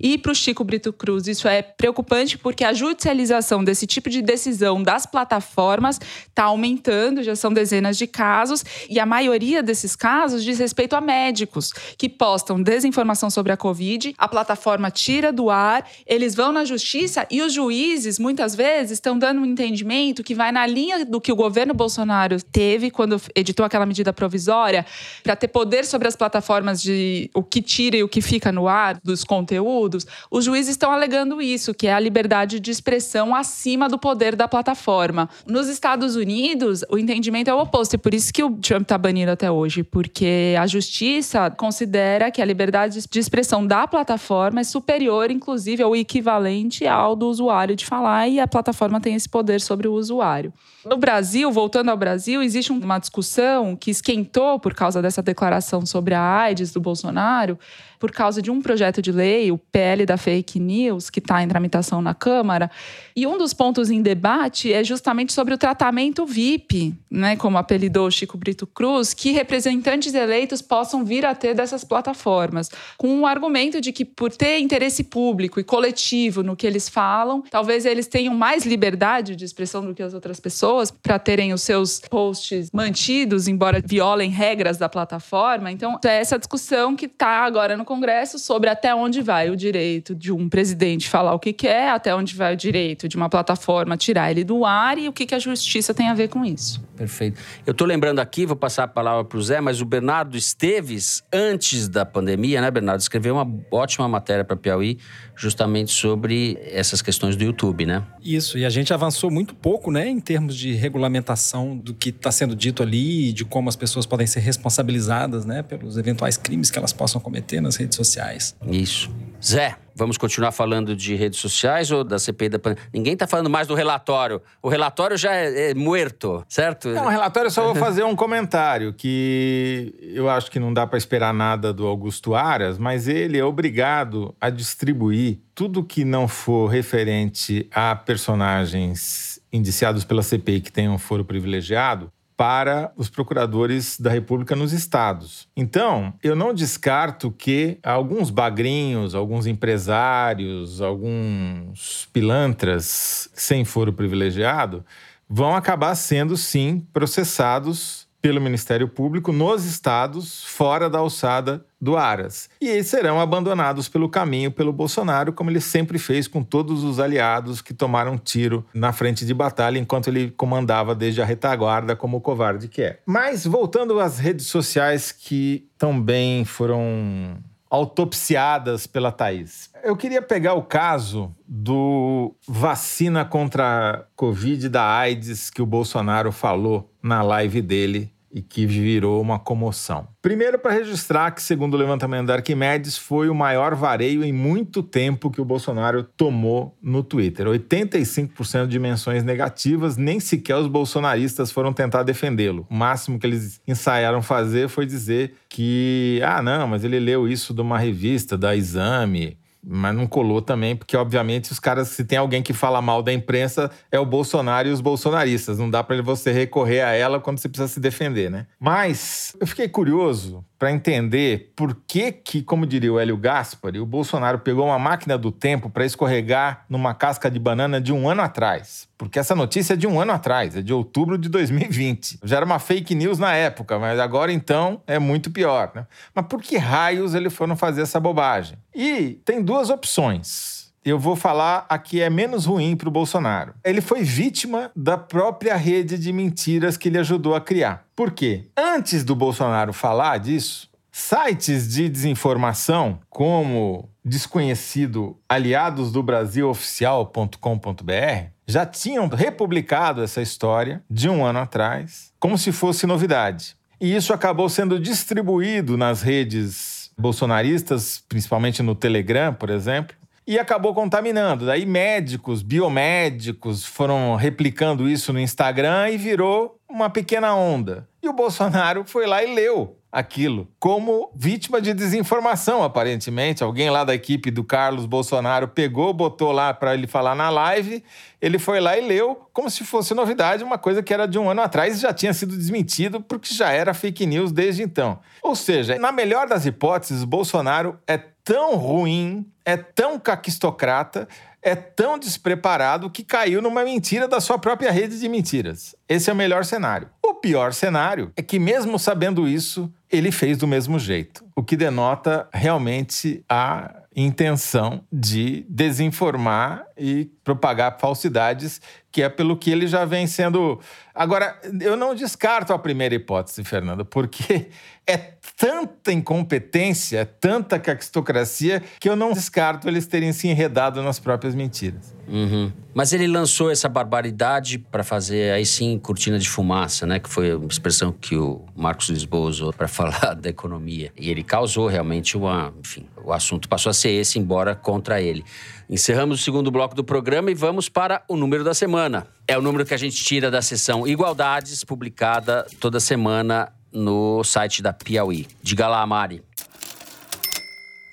[0.00, 4.22] E para o Chico Brito Cruz, isso é preocupante porque a judicialização desse tipo de
[4.22, 10.42] decisão das plataformas está aumentando, já são dezenas de casos, e a maioria desses casos
[10.42, 15.86] diz respeito a médicos que postam desinformação sobre a Covid, a plataforma tira do ar,
[16.06, 20.50] eles vão na justiça e os juízes, muitas vezes, estão dando um entendimento que vai
[20.50, 24.86] na linha do que o governo Bolsonaro teve quando editou aquela medida provisória
[25.22, 28.66] para ter poder sobre as plataformas de o que tira e o que fica no
[28.66, 30.06] ar dos conteúdos conteúdos.
[30.30, 34.46] Os juízes estão alegando isso, que é a liberdade de expressão acima do poder da
[34.46, 35.28] plataforma.
[35.46, 38.96] Nos Estados Unidos, o entendimento é o oposto, e por isso que o Trump está
[38.96, 44.64] banido até hoje, porque a justiça considera que a liberdade de expressão da plataforma é
[44.64, 49.60] superior, inclusive, ou equivalente ao do usuário de falar, e a plataforma tem esse poder
[49.60, 50.52] sobre o usuário.
[50.84, 56.14] No Brasil, voltando ao Brasil, existe uma discussão que esquentou por causa dessa declaração sobre
[56.14, 57.58] a AIDS do Bolsonaro,
[57.98, 61.48] por causa de um projeto de lei, o PL da Fake News, que está em
[61.48, 62.70] tramitação na Câmara.
[63.16, 68.10] E um dos pontos em debate é justamente sobre o tratamento VIP, né, como apelidou
[68.10, 73.80] Chico Brito Cruz, que representantes eleitos possam vir a ter dessas plataformas, com o argumento
[73.80, 78.34] de que, por ter interesse público e coletivo no que eles falam, talvez eles tenham
[78.34, 83.48] mais liberdade de expressão do que as outras pessoas para terem os seus posts mantidos,
[83.48, 85.72] embora violem regras da plataforma.
[85.72, 89.69] Então, é essa discussão que está agora no Congresso sobre até onde vai o direito
[90.16, 93.96] de um presidente falar o que quer, até onde vai o direito de uma plataforma
[93.96, 96.82] tirar ele do ar e o que, que a justiça tem a ver com isso.
[97.00, 97.40] Perfeito.
[97.66, 101.22] Eu estou lembrando aqui, vou passar a palavra para o Zé, mas o Bernardo Esteves,
[101.32, 104.98] antes da pandemia, né, Bernardo, escreveu uma ótima matéria para Piauí
[105.34, 108.04] justamente sobre essas questões do YouTube, né?
[108.22, 112.30] Isso, e a gente avançou muito pouco, né, em termos de regulamentação do que está
[112.30, 116.78] sendo dito ali, de como as pessoas podem ser responsabilizadas, né, pelos eventuais crimes que
[116.78, 118.54] elas possam cometer nas redes sociais.
[118.70, 119.10] Isso.
[119.42, 122.84] Zé, vamos continuar falando de redes sociais ou da CPI da pandemia?
[122.92, 124.42] Ninguém está falando mais do relatório.
[124.62, 126.88] O relatório já é, é muerto, certo?
[126.88, 130.86] Não, o relatório eu só vou fazer um comentário que eu acho que não dá
[130.86, 136.28] para esperar nada do Augusto Aras, mas ele é obrigado a distribuir tudo que não
[136.28, 144.08] for referente a personagens indiciados pela CPI que tenham foro privilegiado para os procuradores da
[144.08, 145.46] República nos estados.
[145.54, 154.82] Então, eu não descarto que alguns bagrinhos, alguns empresários, alguns pilantras sem foro privilegiado
[155.28, 162.50] vão acabar sendo sim processados pelo Ministério Público nos estados fora da alçada do Aras.
[162.60, 167.00] E eles serão abandonados pelo caminho pelo Bolsonaro, como ele sempre fez com todos os
[167.00, 172.18] aliados que tomaram tiro na frente de batalha enquanto ele comandava desde a retaguarda como
[172.18, 172.98] o covarde que é.
[173.06, 177.38] Mas voltando às redes sociais que também foram
[177.70, 179.70] autopsiadas pela Thaís.
[179.84, 186.32] Eu queria pegar o caso do vacina contra a Covid da AIDS que o Bolsonaro
[186.32, 190.06] falou na live dele e que virou uma comoção.
[190.22, 194.82] Primeiro, para registrar que, segundo o levantamento da Arquimedes, foi o maior vareio em muito
[194.82, 197.46] tempo que o Bolsonaro tomou no Twitter.
[197.46, 202.66] 85% de menções negativas, nem sequer os bolsonaristas foram tentar defendê-lo.
[202.70, 207.52] O máximo que eles ensaiaram fazer foi dizer que, ah, não, mas ele leu isso
[207.52, 212.18] de uma revista da Exame, mas não colou também, porque obviamente os caras, se tem
[212.18, 215.58] alguém que fala mal da imprensa, é o Bolsonaro e os bolsonaristas.
[215.58, 218.46] Não dá para você recorrer a ela quando você precisa se defender, né?
[218.58, 223.86] Mas eu fiquei curioso para entender por que que, como diria o Hélio Gaspari, o
[223.86, 228.20] Bolsonaro pegou uma máquina do tempo para escorregar numa casca de banana de um ano
[228.20, 228.86] atrás.
[228.98, 232.18] Porque essa notícia é de um ano atrás, é de outubro de 2020.
[232.22, 235.72] Já era uma fake news na época, mas agora então é muito pior.
[235.74, 235.86] Né?
[236.14, 238.58] Mas por que raios eles foram fazer essa bobagem?
[238.74, 243.52] E tem duas opções eu vou falar a que é menos ruim para o Bolsonaro.
[243.62, 247.84] Ele foi vítima da própria rede de mentiras que ele ajudou a criar.
[247.94, 248.46] Por quê?
[248.56, 258.64] Antes do Bolsonaro falar disso, sites de desinformação como desconhecido aliados do Brasil oficial.com.br já
[258.64, 263.54] tinham republicado essa história de um ano atrás, como se fosse novidade.
[263.78, 270.72] E isso acabou sendo distribuído nas redes bolsonaristas, principalmente no Telegram, por exemplo, e acabou
[270.72, 271.46] contaminando.
[271.46, 277.88] Daí médicos, biomédicos foram replicando isso no Instagram e virou uma pequena onda.
[278.02, 283.42] E o Bolsonaro foi lá e leu aquilo como vítima de desinformação, aparentemente.
[283.42, 287.82] Alguém lá da equipe do Carlos Bolsonaro pegou, botou lá para ele falar na live,
[288.20, 291.28] ele foi lá e leu como se fosse novidade, uma coisa que era de um
[291.28, 294.98] ano atrás e já tinha sido desmentido porque já era fake news desde então.
[295.22, 301.08] Ou seja, na melhor das hipóteses, Bolsonaro é tão ruim, é tão caquistocrata,
[301.42, 305.74] é tão despreparado que caiu numa mentira da sua própria rede de mentiras.
[305.88, 306.88] Esse é o melhor cenário.
[307.02, 311.56] O pior cenário é que, mesmo sabendo isso, ele fez do mesmo jeito, o que
[311.56, 318.60] denota realmente a intenção de desinformar e propagar falsidades,
[318.92, 320.60] que é pelo que ele já vem sendo.
[320.94, 324.50] Agora, eu não descarto a primeira hipótese, Fernando, porque
[324.86, 324.96] é
[325.40, 331.96] tanta incompetência, tanta caquistocracia, que eu não descarto eles terem se enredado nas próprias mentiras.
[332.06, 332.52] Uhum.
[332.74, 336.98] Mas ele lançou essa barbaridade para fazer aí sim cortina de fumaça, né?
[336.98, 340.92] Que foi a expressão que o Marcos Lisboa usou para falar da economia.
[340.94, 342.52] E ele causou realmente uma.
[342.60, 345.24] Enfim, o assunto passou a ser esse, embora contra ele.
[345.70, 349.06] Encerramos o segundo bloco do programa e vamos para o número da semana.
[349.26, 354.62] É o número que a gente tira da sessão Igualdades, publicada toda semana no site
[354.62, 355.26] da Piauí.
[355.42, 356.22] Diga lá, Mari.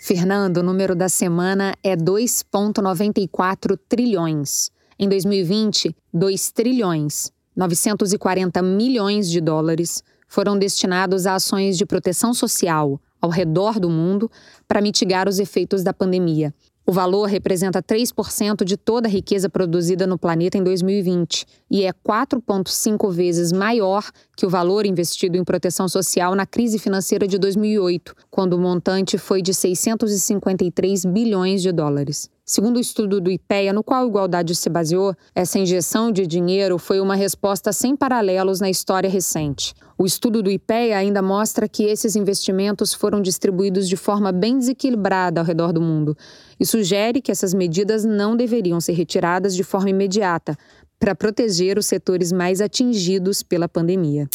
[0.02, 4.72] Fernando, o número da semana é 2,94 trilhões.
[4.98, 13.00] Em 2020, 2 trilhões, 940 milhões de dólares foram destinados a ações de proteção social
[13.22, 14.32] ao redor do mundo
[14.68, 16.54] para mitigar os efeitos da pandemia.
[16.90, 21.92] O valor representa 3% de toda a riqueza produzida no planeta em 2020 e é
[21.92, 28.16] 4,5 vezes maior que o valor investido em proteção social na crise financeira de 2008,
[28.32, 32.30] quando o montante foi de 653 bilhões de dólares.
[32.50, 36.78] Segundo o estudo do IPEA, no qual a igualdade se baseou, essa injeção de dinheiro
[36.78, 39.74] foi uma resposta sem paralelos na história recente.
[39.98, 45.42] O estudo do IPEA ainda mostra que esses investimentos foram distribuídos de forma bem desequilibrada
[45.42, 46.18] ao redor do mundo.
[46.58, 50.58] E sugere que essas medidas não deveriam ser retiradas de forma imediata
[50.98, 54.26] para proteger os setores mais atingidos pela pandemia.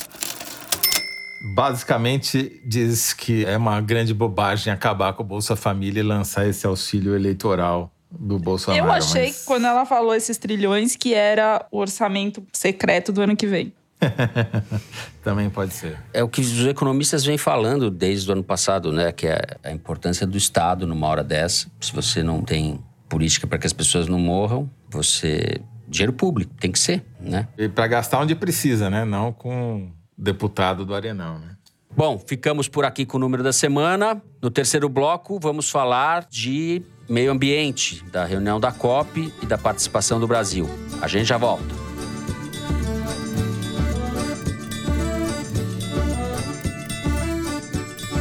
[1.55, 6.67] Basicamente diz que é uma grande bobagem acabar com o Bolsa Família e lançar esse
[6.67, 8.85] auxílio eleitoral do Bolsonaro.
[8.85, 9.45] Eu achei, mas...
[9.45, 13.73] quando ela falou esses trilhões, que era o orçamento secreto do ano que vem.
[15.23, 15.99] Também pode ser.
[16.13, 19.13] É o que os economistas vêm falando desde o ano passado, né?
[19.13, 21.69] Que é a importância do Estado numa hora dessa.
[21.81, 26.73] Se você não tem política para que as pessoas não morram, você dinheiro público tem
[26.73, 27.47] que ser, né?
[27.57, 29.05] E para gastar onde precisa, né?
[29.05, 31.57] Não com deputado do Arenão, né?
[31.95, 34.21] Bom, ficamos por aqui com o número da semana.
[34.41, 40.19] No terceiro bloco, vamos falar de meio ambiente, da reunião da COP e da participação
[40.19, 40.69] do Brasil.
[41.01, 41.83] A gente já volta.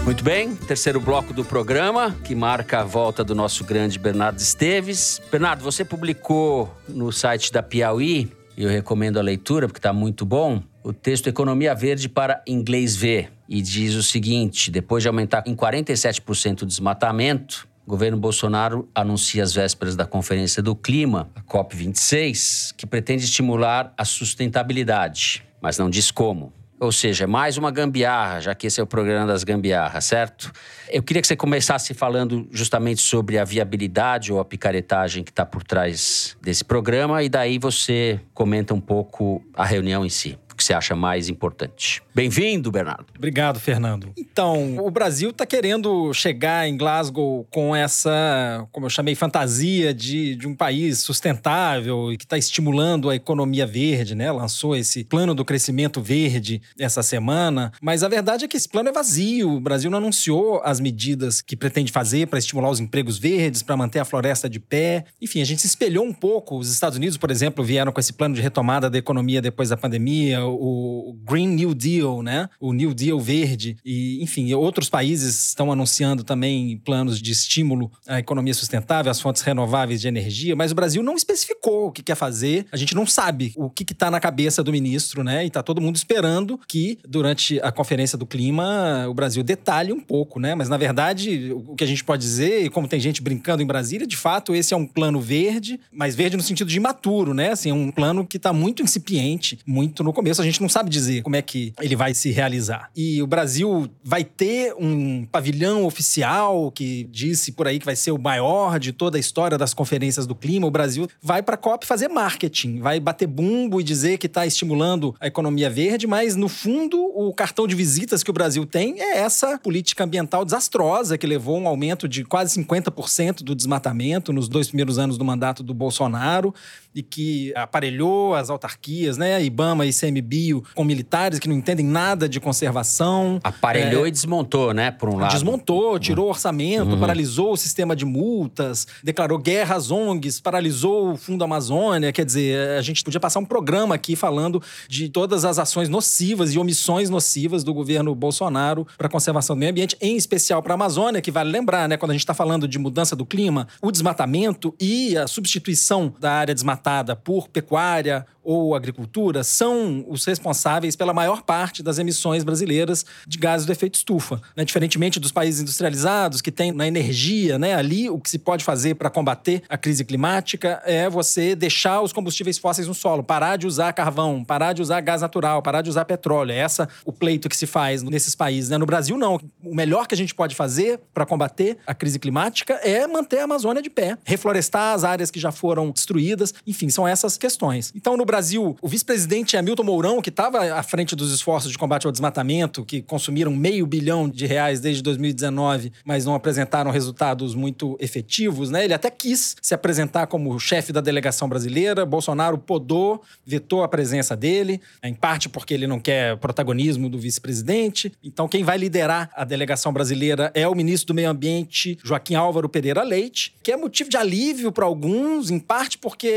[0.03, 5.21] Muito bem, terceiro bloco do programa, que marca a volta do nosso grande Bernardo Esteves.
[5.31, 10.25] Bernardo, você publicou no site da Piauí, e eu recomendo a leitura porque está muito
[10.25, 13.31] bom, o texto Economia Verde para Inglês Ver.
[13.47, 19.43] E diz o seguinte: depois de aumentar em 47% o desmatamento, o governo Bolsonaro anuncia
[19.43, 25.89] às vésperas da Conferência do Clima, a COP26, que pretende estimular a sustentabilidade, mas não
[25.89, 26.53] diz como.
[26.79, 30.51] Ou seja, mais uma gambiarra, já que esse é o programa das gambiarras, certo?
[30.89, 35.45] Eu queria que você começasse falando justamente sobre a viabilidade ou a picaretagem que está
[35.45, 40.39] por trás desse programa, e daí você comenta um pouco a reunião em si
[40.71, 42.01] você acha mais importante.
[42.15, 43.05] Bem-vindo, Bernardo.
[43.17, 44.13] Obrigado, Fernando.
[44.17, 50.35] Então, o Brasil está querendo chegar em Glasgow com essa, como eu chamei, fantasia de,
[50.35, 54.31] de um país sustentável e que está estimulando a economia verde, né?
[54.31, 57.71] Lançou esse plano do crescimento verde essa semana.
[57.81, 59.51] Mas a verdade é que esse plano é vazio.
[59.51, 63.75] O Brasil não anunciou as medidas que pretende fazer para estimular os empregos verdes, para
[63.75, 65.05] manter a floresta de pé.
[65.21, 66.57] Enfim, a gente se espelhou um pouco.
[66.57, 69.75] Os Estados Unidos, por exemplo, vieram com esse plano de retomada da economia depois da
[69.75, 72.47] pandemia o Green New Deal, né?
[72.59, 73.77] O New Deal verde.
[73.83, 79.41] E, enfim, outros países estão anunciando também planos de estímulo à economia sustentável, às fontes
[79.41, 82.65] renováveis de energia, mas o Brasil não especificou o que quer fazer.
[82.71, 85.43] A gente não sabe o que está na cabeça do ministro, né?
[85.43, 89.99] E está todo mundo esperando que, durante a conferência do clima, o Brasil detalhe um
[89.99, 90.53] pouco, né?
[90.53, 93.65] Mas, na verdade, o que a gente pode dizer, e como tem gente brincando em
[93.65, 97.51] Brasília, de fato, esse é um plano verde, mas verde no sentido de imaturo, né?
[97.51, 100.40] Assim, é um plano que está muito incipiente, muito no começo.
[100.41, 102.89] A gente não sabe dizer como é que ele vai se realizar.
[102.95, 108.11] E o Brasil vai ter um pavilhão oficial que disse por aí que vai ser
[108.11, 110.67] o maior de toda a história das conferências do clima.
[110.67, 114.45] O Brasil vai para a COP fazer marketing, vai bater bumbo e dizer que está
[114.45, 118.99] estimulando a economia verde, mas no fundo o cartão de visitas que o Brasil tem
[118.99, 124.47] é essa política ambiental desastrosa que levou um aumento de quase 50% do desmatamento nos
[124.47, 126.53] dois primeiros anos do mandato do Bolsonaro
[126.93, 132.27] e que aparelhou as autarquias, né, IBAMA e ICMBio, com militares que não entendem nada
[132.27, 133.39] de conservação.
[133.43, 135.31] Aparelhou é, e desmontou, né, por um lado.
[135.31, 136.99] Desmontou, tirou orçamento, uhum.
[136.99, 142.11] paralisou o sistema de multas, declarou guerra às ONGs, paralisou o Fundo Amazônia.
[142.11, 146.53] Quer dizer, a gente podia passar um programa aqui falando de todas as ações nocivas
[146.53, 150.73] e omissões nocivas do governo Bolsonaro para a conservação do meio ambiente, em especial para
[150.73, 153.67] a Amazônia, que vale lembrar, né, quando a gente está falando de mudança do clima,
[153.81, 160.25] o desmatamento e a substituição da área desmatada tratada por pecuária ou agricultura são os
[160.25, 164.41] responsáveis pela maior parte das emissões brasileiras de gases do efeito estufa.
[164.55, 164.65] Né?
[164.65, 167.75] Diferentemente dos países industrializados, que têm na energia, né?
[167.75, 172.11] ali o que se pode fazer para combater a crise climática é você deixar os
[172.11, 175.89] combustíveis fósseis no solo, parar de usar carvão, parar de usar gás natural, parar de
[175.89, 176.51] usar petróleo.
[176.51, 178.69] É essa o pleito que se faz nesses países.
[178.69, 178.77] Né?
[178.77, 179.39] No Brasil, não.
[179.63, 183.43] O melhor que a gente pode fazer para combater a crise climática é manter a
[183.43, 186.53] Amazônia de pé, reflorestar as áreas que já foram destruídas.
[186.71, 187.91] Enfim, são essas questões.
[187.93, 192.05] Então, no Brasil, o vice-presidente Hamilton Mourão, que estava à frente dos esforços de combate
[192.05, 197.97] ao desmatamento, que consumiram meio bilhão de reais desde 2019, mas não apresentaram resultados muito
[197.99, 198.85] efetivos, né?
[198.85, 202.05] Ele até quis se apresentar como chefe da delegação brasileira.
[202.05, 208.13] Bolsonaro podou, vetou a presença dele, em parte porque ele não quer protagonismo do vice-presidente.
[208.23, 212.69] Então, quem vai liderar a delegação brasileira é o ministro do Meio Ambiente, Joaquim Álvaro
[212.69, 216.29] Pereira Leite, que é motivo de alívio para alguns, em parte porque,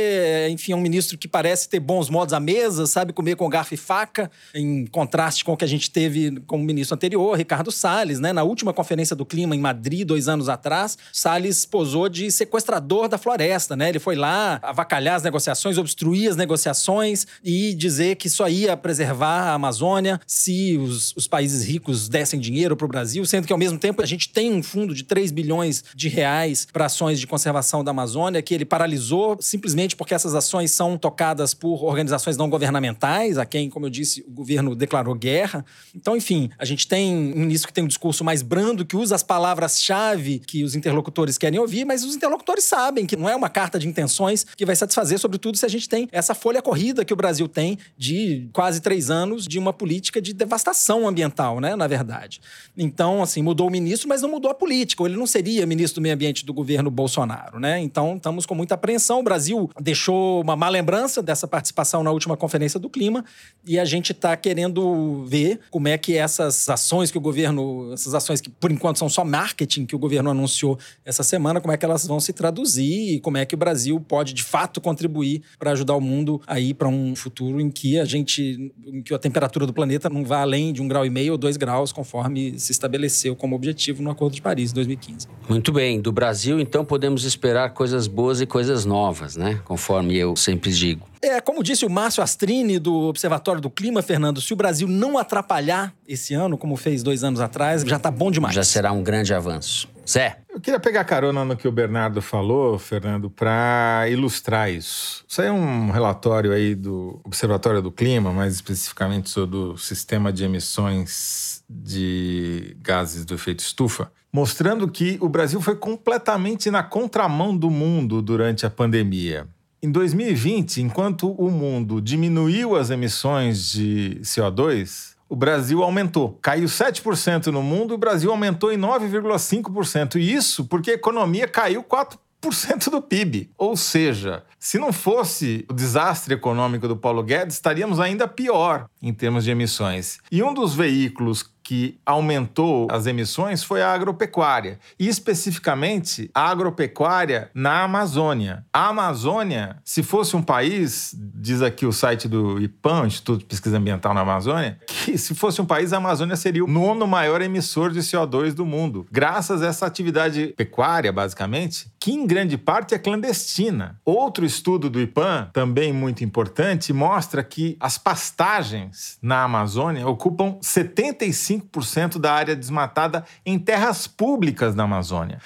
[0.51, 3.75] enfim, é um ministro que parece ter bons modos à mesa, sabe comer com garfo
[3.75, 7.70] e faca, em contraste com o que a gente teve com o ministro anterior, Ricardo
[7.70, 8.33] Salles, né?
[8.33, 13.18] Na última conferência do clima em Madrid, dois anos atrás, Salles posou de sequestrador da
[13.18, 13.89] floresta, né?
[13.89, 19.51] Ele foi lá avacalhar as negociações, obstruir as negociações e dizer que só ia preservar
[19.51, 23.59] a Amazônia se os, os países ricos dessem dinheiro para o Brasil, sendo que ao
[23.59, 27.27] mesmo tempo a gente tem um fundo de 3 bilhões de reais para ações de
[27.27, 32.49] conservação da Amazônia que ele paralisou simplesmente porque essas ações são tocadas por organizações não
[32.49, 35.65] governamentais, a quem, como eu disse, o governo declarou guerra.
[35.95, 39.15] Então, enfim, a gente tem um ministro que tem um discurso mais brando, que usa
[39.15, 43.49] as palavras-chave que os interlocutores querem ouvir, mas os interlocutores sabem que não é uma
[43.49, 47.12] carta de intenções que vai satisfazer, sobretudo se a gente tem essa folha corrida que
[47.12, 51.87] o Brasil tem de quase três anos de uma política de devastação ambiental, né, na
[51.87, 52.41] verdade.
[52.77, 55.05] Então, assim, mudou o ministro, mas não mudou a política.
[55.05, 57.81] Ele não seria ministro do meio ambiente do governo Bolsonaro, né?
[57.81, 59.21] Então, estamos com muita apreensão.
[59.21, 63.25] O Brasil deixou deixou uma má lembrança dessa participação na última conferência do clima
[63.67, 68.15] e a gente está querendo ver como é que essas ações que o governo, essas
[68.15, 71.77] ações que por enquanto são só marketing que o governo anunciou essa semana, como é
[71.79, 75.43] que elas vão se traduzir e como é que o Brasil pode de fato contribuir
[75.59, 79.15] para ajudar o mundo a ir para um futuro em que a gente, em que
[79.15, 81.93] a temperatura do planeta não vá além de um grau e meio ou dois graus,
[81.93, 85.29] conforme se estabeleceu como objetivo no Acordo de Paris de 2015.
[85.49, 89.61] Muito bem, do Brasil então podemos esperar coisas boas e coisas novas, né?
[89.65, 91.07] Conforme eu sempre digo.
[91.22, 95.16] É, como disse o Márcio Astrini, do Observatório do Clima, Fernando, se o Brasil não
[95.16, 98.55] atrapalhar esse ano, como fez dois anos atrás, já tá bom demais.
[98.55, 99.88] Já será um grande avanço.
[100.07, 100.38] Zé.
[100.53, 105.24] Eu queria pegar carona no que o Bernardo falou, Fernando, para ilustrar isso.
[105.26, 110.32] Isso aí é um relatório aí do Observatório do Clima, mais especificamente sobre o sistema
[110.32, 117.57] de emissões de gases do efeito estufa, mostrando que o Brasil foi completamente na contramão
[117.57, 119.49] do mundo durante a pandemia.
[119.85, 126.39] Em 2020, enquanto o mundo diminuiu as emissões de CO2, o Brasil aumentou.
[126.41, 130.16] Caiu 7% no mundo, o Brasil aumentou em 9,5%.
[130.16, 133.51] E isso porque a economia caiu 4% do PIB.
[133.59, 139.12] Ou seja, se não fosse o desastre econômico do Paulo Guedes, estaríamos ainda pior em
[139.12, 140.16] termos de emissões.
[140.32, 147.51] E um dos veículos que aumentou as emissões foi a agropecuária, e especificamente a agropecuária
[147.55, 148.67] na Amazônia.
[148.71, 153.79] A Amazônia, se fosse um país, diz aqui o site do IPAM, Instituto de Pesquisa
[153.79, 157.91] Ambiental na Amazônia, que se fosse um país, a Amazônia seria o nono maior emissor
[157.91, 162.99] de CO2 do mundo, graças a essa atividade pecuária, basicamente, que em grande parte é
[162.99, 163.99] clandestina.
[164.05, 171.54] Outro estudo do IPAM, também muito importante, mostra que as pastagens na Amazônia ocupam 75
[171.61, 175.39] 25% da área desmatada em terras públicas da Amazônia.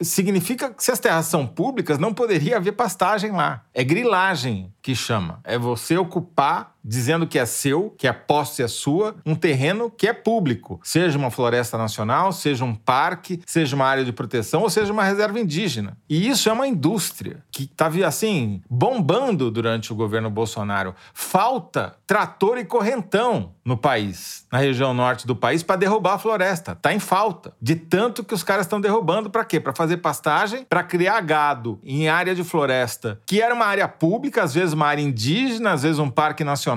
[0.00, 3.64] Significa que se as terras são públicas, não poderia haver pastagem lá.
[3.72, 5.40] É grilagem que chama.
[5.42, 10.06] É você ocupar dizendo que é seu, que a posse é sua, um terreno que
[10.06, 14.70] é público, seja uma floresta nacional, seja um parque, seja uma área de proteção ou
[14.70, 15.96] seja uma reserva indígena.
[16.08, 20.94] E isso é uma indústria que está assim bombando durante o governo Bolsonaro.
[21.12, 26.76] Falta trator e correntão no país, na região norte do país para derrubar a floresta.
[26.76, 27.52] Tá em falta.
[27.60, 29.58] De tanto que os caras estão derrubando para quê?
[29.58, 34.44] Para fazer pastagem, para criar gado em área de floresta, que era uma área pública,
[34.44, 36.75] às vezes uma área indígena, às vezes um parque nacional,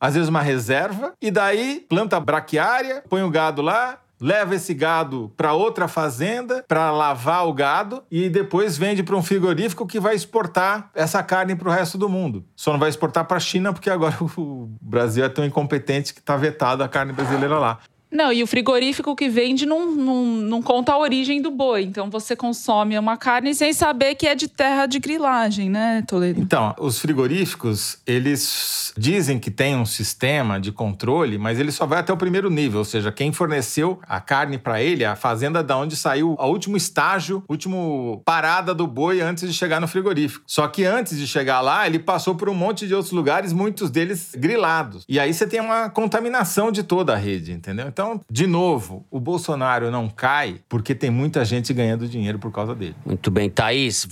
[0.00, 5.32] às vezes uma reserva, e daí planta braquiária, põe o gado lá, leva esse gado
[5.36, 10.14] para outra fazenda para lavar o gado e depois vende para um frigorífico que vai
[10.14, 12.44] exportar essa carne para o resto do mundo.
[12.54, 16.20] Só não vai exportar para a China porque agora o Brasil é tão incompetente que
[16.20, 17.78] está vetado a carne brasileira lá.
[18.10, 21.82] Não, e o frigorífico que vende não, não, não, conta a origem do boi.
[21.82, 26.40] Então você consome uma carne sem saber que é de terra de grilagem, né, Toledo?
[26.40, 32.00] Então, os frigoríficos, eles dizem que tem um sistema de controle, mas ele só vai
[32.00, 32.80] até o primeiro nível.
[32.80, 36.76] Ou seja, quem forneceu a carne para ele, a fazenda da onde saiu o último
[36.76, 40.44] estágio, último parada do boi antes de chegar no frigorífico.
[40.46, 43.90] Só que antes de chegar lá, ele passou por um monte de outros lugares, muitos
[43.90, 45.04] deles grilados.
[45.08, 47.86] E aí você tem uma contaminação de toda a rede, entendeu?
[47.86, 52.50] Então, então, de novo, o Bolsonaro não cai porque tem muita gente ganhando dinheiro por
[52.50, 52.96] causa dele.
[53.04, 53.50] Muito bem.
[53.50, 54.08] Thaís,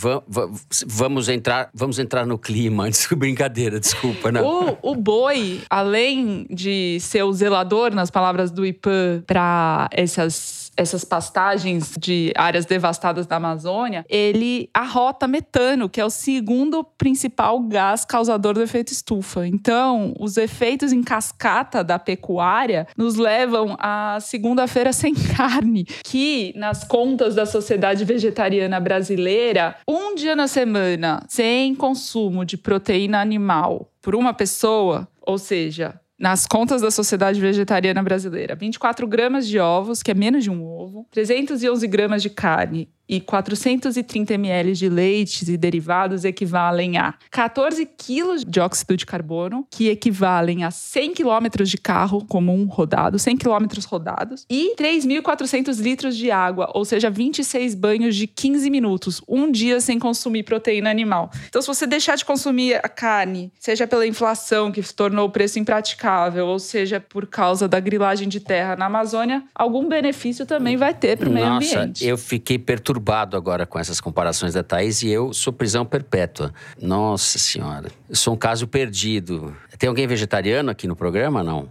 [0.87, 4.43] vamos entrar, vamos entrar no clima antes brincadeira, desculpa, né?
[4.43, 11.05] O, o boi, além de ser o zelador, nas palavras do IPAN, para essas essas
[11.05, 18.05] pastagens de áreas devastadas da Amazônia, ele arrota metano, que é o segundo principal gás
[18.05, 19.45] causador do efeito estufa.
[19.45, 26.85] Então, os efeitos em cascata da pecuária nos levam à segunda-feira sem carne, que nas
[26.85, 34.15] contas da Sociedade Vegetariana Brasileira, um dia na semana sem consumo de proteína animal por
[34.15, 40.11] uma pessoa, ou seja, nas contas da Sociedade Vegetariana Brasileira, 24 gramas de ovos, que
[40.11, 45.57] é menos de um ovo, 311 gramas de carne e 430 ml de leites e
[45.57, 51.79] derivados equivalem a 14 quilos de óxido de carbono, que equivalem a 100 quilômetros de
[51.79, 58.15] carro comum rodado, 100 quilômetros rodados, e 3.400 litros de água, ou seja, 26 banhos
[58.15, 61.31] de 15 minutos, um dia sem consumir proteína animal.
[61.49, 65.59] Então, se você deixar de consumir a carne, seja pela inflação que tornou o preço
[65.59, 70.93] impraticável, ou seja por causa da grilagem de terra na Amazônia, algum benefício também vai
[70.93, 72.05] ter para o meio ambiente.
[72.05, 76.53] Eu fiquei perturbado perturbado agora com essas comparações da Thaís e eu sou prisão perpétua.
[76.81, 79.57] Nossa Senhora, eu sou um caso perdido.
[79.79, 81.43] Tem alguém vegetariano aqui no programa?
[81.43, 81.69] Não.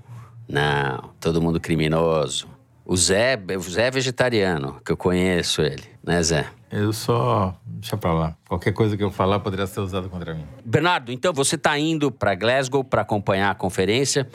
[0.48, 2.48] Não, todo mundo criminoso.
[2.86, 6.48] O Zé, o Zé é vegetariano, que eu conheço ele, né, Zé?
[6.72, 8.36] Eu só deixa pra lá.
[8.48, 10.43] Qualquer coisa que eu falar poderia ser usada contra mim.
[10.64, 14.28] Bernardo, então você está indo para Glasgow para acompanhar a conferência.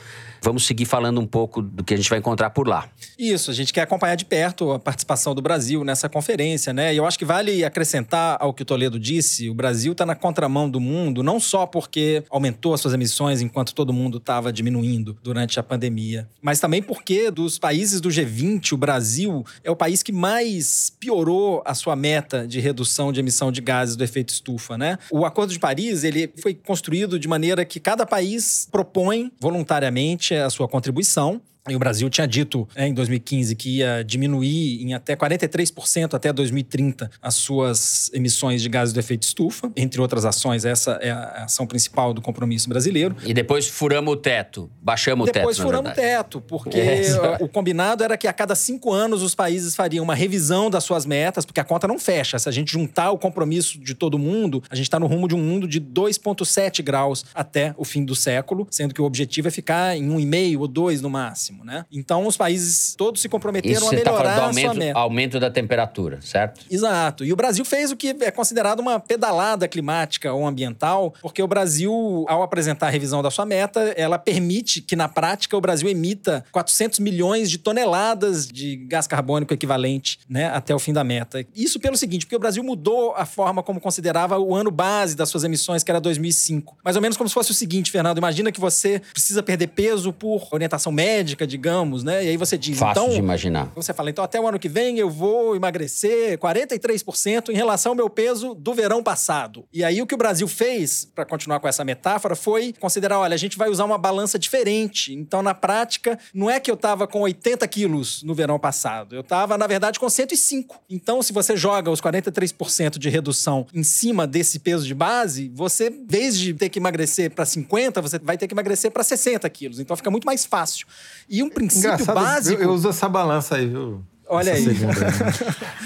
[0.44, 2.88] Vamos seguir falando um pouco do que a gente vai encontrar por lá.
[3.16, 6.92] Isso, a gente quer acompanhar de perto a participação do Brasil nessa conferência, né?
[6.92, 10.16] E eu acho que vale acrescentar ao que o Toledo disse: o Brasil está na
[10.16, 15.16] contramão do mundo, não só porque aumentou as suas emissões enquanto todo mundo estava diminuindo
[15.22, 20.02] durante a pandemia, mas também porque dos países do G20, o Brasil é o país
[20.02, 24.76] que mais piorou a sua meta de redução de emissão de gases do efeito estufa,
[24.76, 24.98] né?
[25.10, 30.50] O Acordo de Paris, ele foi construído de maneira que cada país propõe voluntariamente a
[30.50, 35.14] sua contribuição e o Brasil tinha dito é, em 2015 que ia diminuir em até
[35.14, 39.70] 43% até 2030 as suas emissões de gases do efeito estufa.
[39.76, 43.14] Entre outras ações, essa é a ação principal do compromisso brasileiro.
[43.24, 45.40] E depois furamos o teto, baixamos depois o teto.
[45.40, 47.38] Depois furamos o teto, porque é.
[47.40, 51.06] o combinado era que a cada cinco anos os países fariam uma revisão das suas
[51.06, 52.40] metas, porque a conta não fecha.
[52.40, 55.36] Se a gente juntar o compromisso de todo mundo, a gente está no rumo de
[55.36, 59.50] um mundo de 2,7 graus até o fim do século, sendo que o objetivo é
[59.50, 61.84] ficar em 1,5 ou 2 no máximo máximo, né?
[61.92, 64.98] Então os países todos se comprometeram Isso a melhorar tá aumento, a sua meta.
[64.98, 66.64] aumento da temperatura, certo?
[66.70, 67.24] Exato.
[67.24, 71.46] E o Brasil fez o que é considerado uma pedalada climática ou ambiental, porque o
[71.46, 75.88] Brasil, ao apresentar a revisão da sua meta, ela permite que na prática o Brasil
[75.88, 81.44] emita 400 milhões de toneladas de gás carbônico equivalente, né, até o fim da meta.
[81.54, 85.28] Isso pelo seguinte, porque o Brasil mudou a forma como considerava o ano base das
[85.28, 86.78] suas emissões, que era 2005.
[86.84, 90.12] Mais ou menos como se fosse o seguinte, Fernando, imagina que você precisa perder peso
[90.12, 92.24] por orientação médica digamos, né?
[92.24, 93.70] E aí você diz, Fácil então, de imaginar.
[93.74, 97.96] Você fala, então até o ano que vem eu vou emagrecer 43% em relação ao
[97.96, 99.64] meu peso do verão passado.
[99.72, 103.34] E aí o que o Brasil fez, para continuar com essa metáfora, foi considerar, olha,
[103.34, 105.14] a gente vai usar uma balança diferente.
[105.14, 109.14] Então, na prática, não é que eu tava com 80 quilos no verão passado.
[109.14, 110.82] Eu tava, na verdade, com 105.
[110.90, 115.88] Então, se você joga os 43% de redução em cima desse peso de base, você,
[115.88, 119.48] em vez de ter que emagrecer para 50, você vai ter que emagrecer para 60
[119.50, 119.78] quilos.
[119.78, 120.86] Então, fica muito mais fácil.
[121.28, 122.62] E um princípio Engraçado, básico.
[122.62, 124.04] Eu, eu uso essa balança aí, viu?
[124.32, 124.64] Olha aí.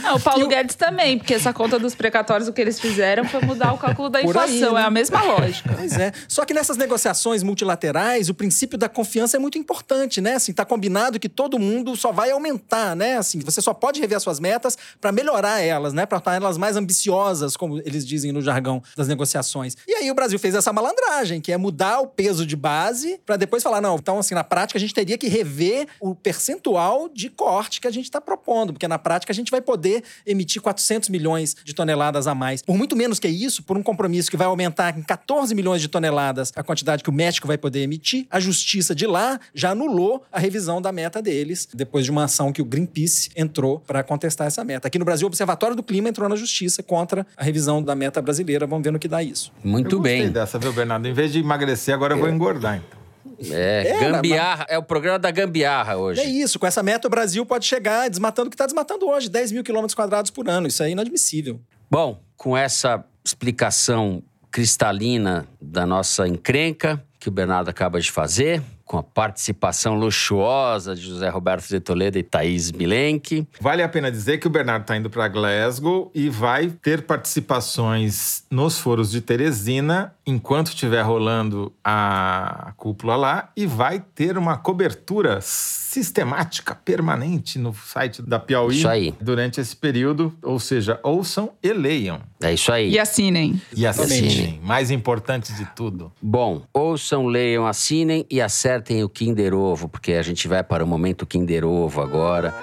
[0.05, 3.41] Não, o Paulo Guedes também, porque essa conta dos precatórios, o que eles fizeram foi
[3.41, 4.69] mudar o cálculo da inflação.
[4.69, 4.81] Aí, né?
[4.83, 5.75] É a mesma lógica.
[5.77, 6.13] Pois é.
[6.29, 10.35] Só que nessas negociações multilaterais, o princípio da confiança é muito importante, né?
[10.35, 13.17] Assim, tá combinado que todo mundo só vai aumentar, né?
[13.17, 16.07] Assim, você só pode rever as suas metas para melhorar elas, né?
[16.07, 19.77] Para tornar elas mais ambiciosas, como eles dizem no jargão das negociações.
[19.89, 23.37] E aí o Brasil fez essa malandragem, que é mudar o peso de base para
[23.37, 27.29] depois falar, não, então assim, na prática a gente teria que rever o percentual de
[27.29, 30.61] corte que a gente está propondo propondo, porque na prática a gente vai poder emitir
[30.61, 32.63] 400 milhões de toneladas a mais.
[32.63, 35.89] Por muito menos que isso, por um compromisso que vai aumentar em 14 milhões de
[35.89, 40.25] toneladas a quantidade que o México vai poder emitir, a justiça de lá já anulou
[40.31, 44.47] a revisão da meta deles, depois de uma ação que o Greenpeace entrou para contestar
[44.47, 44.89] essa meta.
[44.89, 48.21] Aqui no Brasil, o Observatório do Clima entrou na justiça contra a revisão da meta
[48.21, 48.67] brasileira.
[48.67, 49.53] Vamos ver no que dá isso.
[49.65, 50.31] Muito eu bem.
[50.31, 51.07] dessa, viu, Bernardo?
[51.09, 53.06] Em vez de emagrecer, agora eu vou engordar, então.
[53.51, 54.77] É, é gambiarra, mas...
[54.77, 56.21] é o programa da gambiarra hoje.
[56.21, 59.29] É isso, com essa meta o Brasil pode chegar desmatando o que está desmatando hoje,
[59.29, 60.67] 10 mil quilômetros quadrados por ano.
[60.67, 61.61] Isso é inadmissível.
[61.91, 68.97] Bom, com essa explicação cristalina da nossa encrenca, que o Bernardo acaba de fazer, com
[68.99, 73.47] a participação luxuosa de José Roberto de Toledo e Thaís Milenque.
[73.61, 78.45] Vale a pena dizer que o Bernardo está indo para Glasgow e vai ter participações
[78.49, 85.41] nos foros de Teresina enquanto estiver rolando a cúpula lá e vai ter uma cobertura
[85.41, 89.15] sistemática, permanente no site da Piauí isso aí.
[89.21, 90.37] durante esse período.
[90.43, 92.21] Ou seja, ouçam e leiam.
[92.43, 92.91] É isso aí.
[92.91, 93.61] E assinem.
[93.75, 94.61] E assinem.
[94.63, 96.13] Mais importante de tudo.
[96.21, 98.41] Bom, ouçam, leiam, assinem e
[98.77, 102.55] acertem o Kinder Ovo, porque a gente vai para o momento Kinder Ovo agora.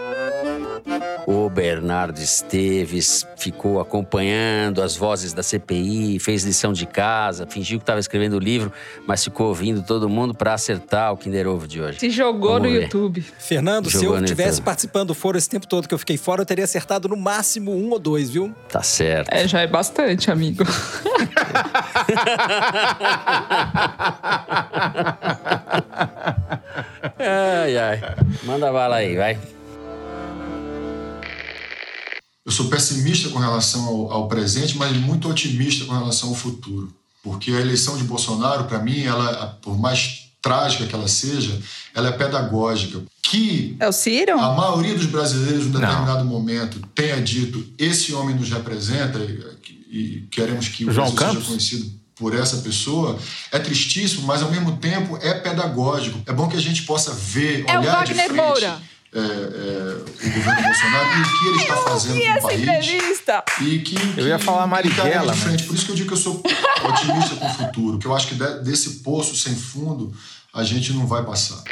[1.26, 7.84] O Bernardo Esteves ficou acompanhando as vozes da CPI, fez lição de casa, fingiu que
[7.84, 8.74] estava escrevendo o livro,
[9.08, 12.00] mas ficou ouvindo todo mundo para acertar o Kinder Ovo de hoje.
[12.00, 12.84] Se jogou Vamos no ver.
[12.84, 13.22] YouTube.
[13.40, 16.42] Fernando, jogou se eu tivesse participando do foro esse tempo todo que eu fiquei fora,
[16.42, 18.54] eu teria acertado no máximo um ou dois, viu?
[18.70, 19.30] Tá certo.
[19.32, 20.66] É, já é bastante, amigo.
[27.18, 28.02] ai, ai.
[28.44, 29.38] Manda bala aí, vai.
[32.46, 36.94] Eu sou pessimista com relação ao, ao, presente, mas muito otimista com relação ao futuro.
[37.22, 41.58] Porque a eleição de Bolsonaro, para mim, ela, por mais trágica que ela seja,
[41.96, 43.02] ela é pedagógica.
[43.22, 44.38] Que é o Ciro?
[44.38, 46.32] a maioria dos brasileiros, em determinado Não.
[46.32, 49.20] momento, tenha dito esse homem nos representa
[49.90, 51.46] e queremos que o João Brasil Campos?
[51.46, 53.18] seja conhecido por essa pessoa
[53.52, 56.22] é tristíssimo, mas ao mesmo tempo é pedagógico.
[56.26, 58.36] É bom que a gente possa ver, é olhar o Wagner de frente.
[58.36, 58.82] Moura.
[59.16, 62.62] É, é, o governo Bolsonaro e o que ele está fazendo com o país.
[62.62, 63.44] Entrevista.
[63.62, 65.64] E que, que, eu ia falar Marighella, de frente.
[65.66, 66.44] Por isso que eu digo que eu sou
[66.84, 70.14] otimista com o futuro, que eu acho que desse poço sem fundo
[70.54, 71.64] a gente não vai passar.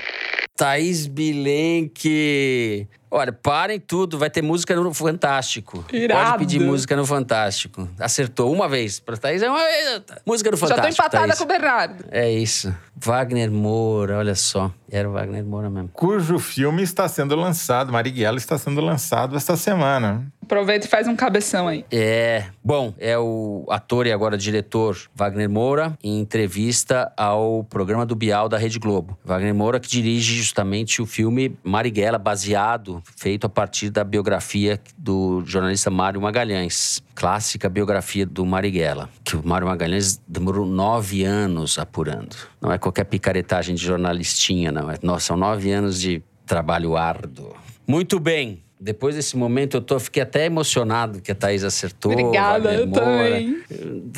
[0.55, 2.87] Thaís Bilenque.
[3.13, 5.83] Olha, parem tudo, vai ter música no Fantástico.
[5.91, 6.31] Irado.
[6.31, 7.89] Pode pedir música no Fantástico.
[7.99, 9.01] Acertou uma vez.
[9.01, 10.01] Pra Thaís é uma vez.
[10.25, 10.87] Música no Fantástico.
[10.87, 11.37] Já tô empatada Thaís.
[11.37, 12.05] com o Bernardo.
[12.09, 12.73] É isso.
[12.95, 14.71] Wagner Moura, olha só.
[14.89, 15.89] Era o Wagner Moura mesmo.
[15.89, 20.31] Cujo filme está sendo lançado, Marighella está sendo lançado esta semana.
[20.43, 21.85] Aproveita e faz um cabeção aí.
[21.89, 22.45] É.
[22.63, 28.49] Bom, é o ator e agora diretor Wagner Moura em entrevista ao programa do Bial
[28.49, 29.17] da Rede Globo.
[29.23, 35.43] Wagner Moura que dirige justamente o filme Marighella, baseado, feito a partir da biografia do
[35.45, 37.01] jornalista Mário Magalhães.
[37.15, 42.35] Clássica biografia do Marighella, que o Mário Magalhães demorou nove anos apurando.
[42.59, 44.89] Não é qualquer picaretagem de jornalistinha, não.
[44.89, 47.55] É, são nove anos de trabalho árduo.
[47.87, 48.63] Muito bem.
[48.83, 52.13] Depois desse momento, eu tô, fiquei até emocionado que a Thaís acertou.
[52.13, 53.61] Obrigada, eu também.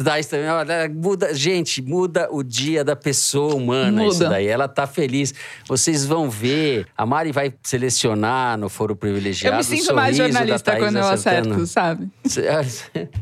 [0.01, 4.13] Thaís também, olha, muda, gente, muda o dia da pessoa humana muda.
[4.13, 4.47] isso daí.
[4.47, 5.33] Ela tá feliz.
[5.67, 6.87] Vocês vão ver.
[6.97, 9.53] A Mari vai selecionar no foro privilegiado.
[9.53, 12.09] Eu me sinto mais jornalista quando eu acerto, sabe?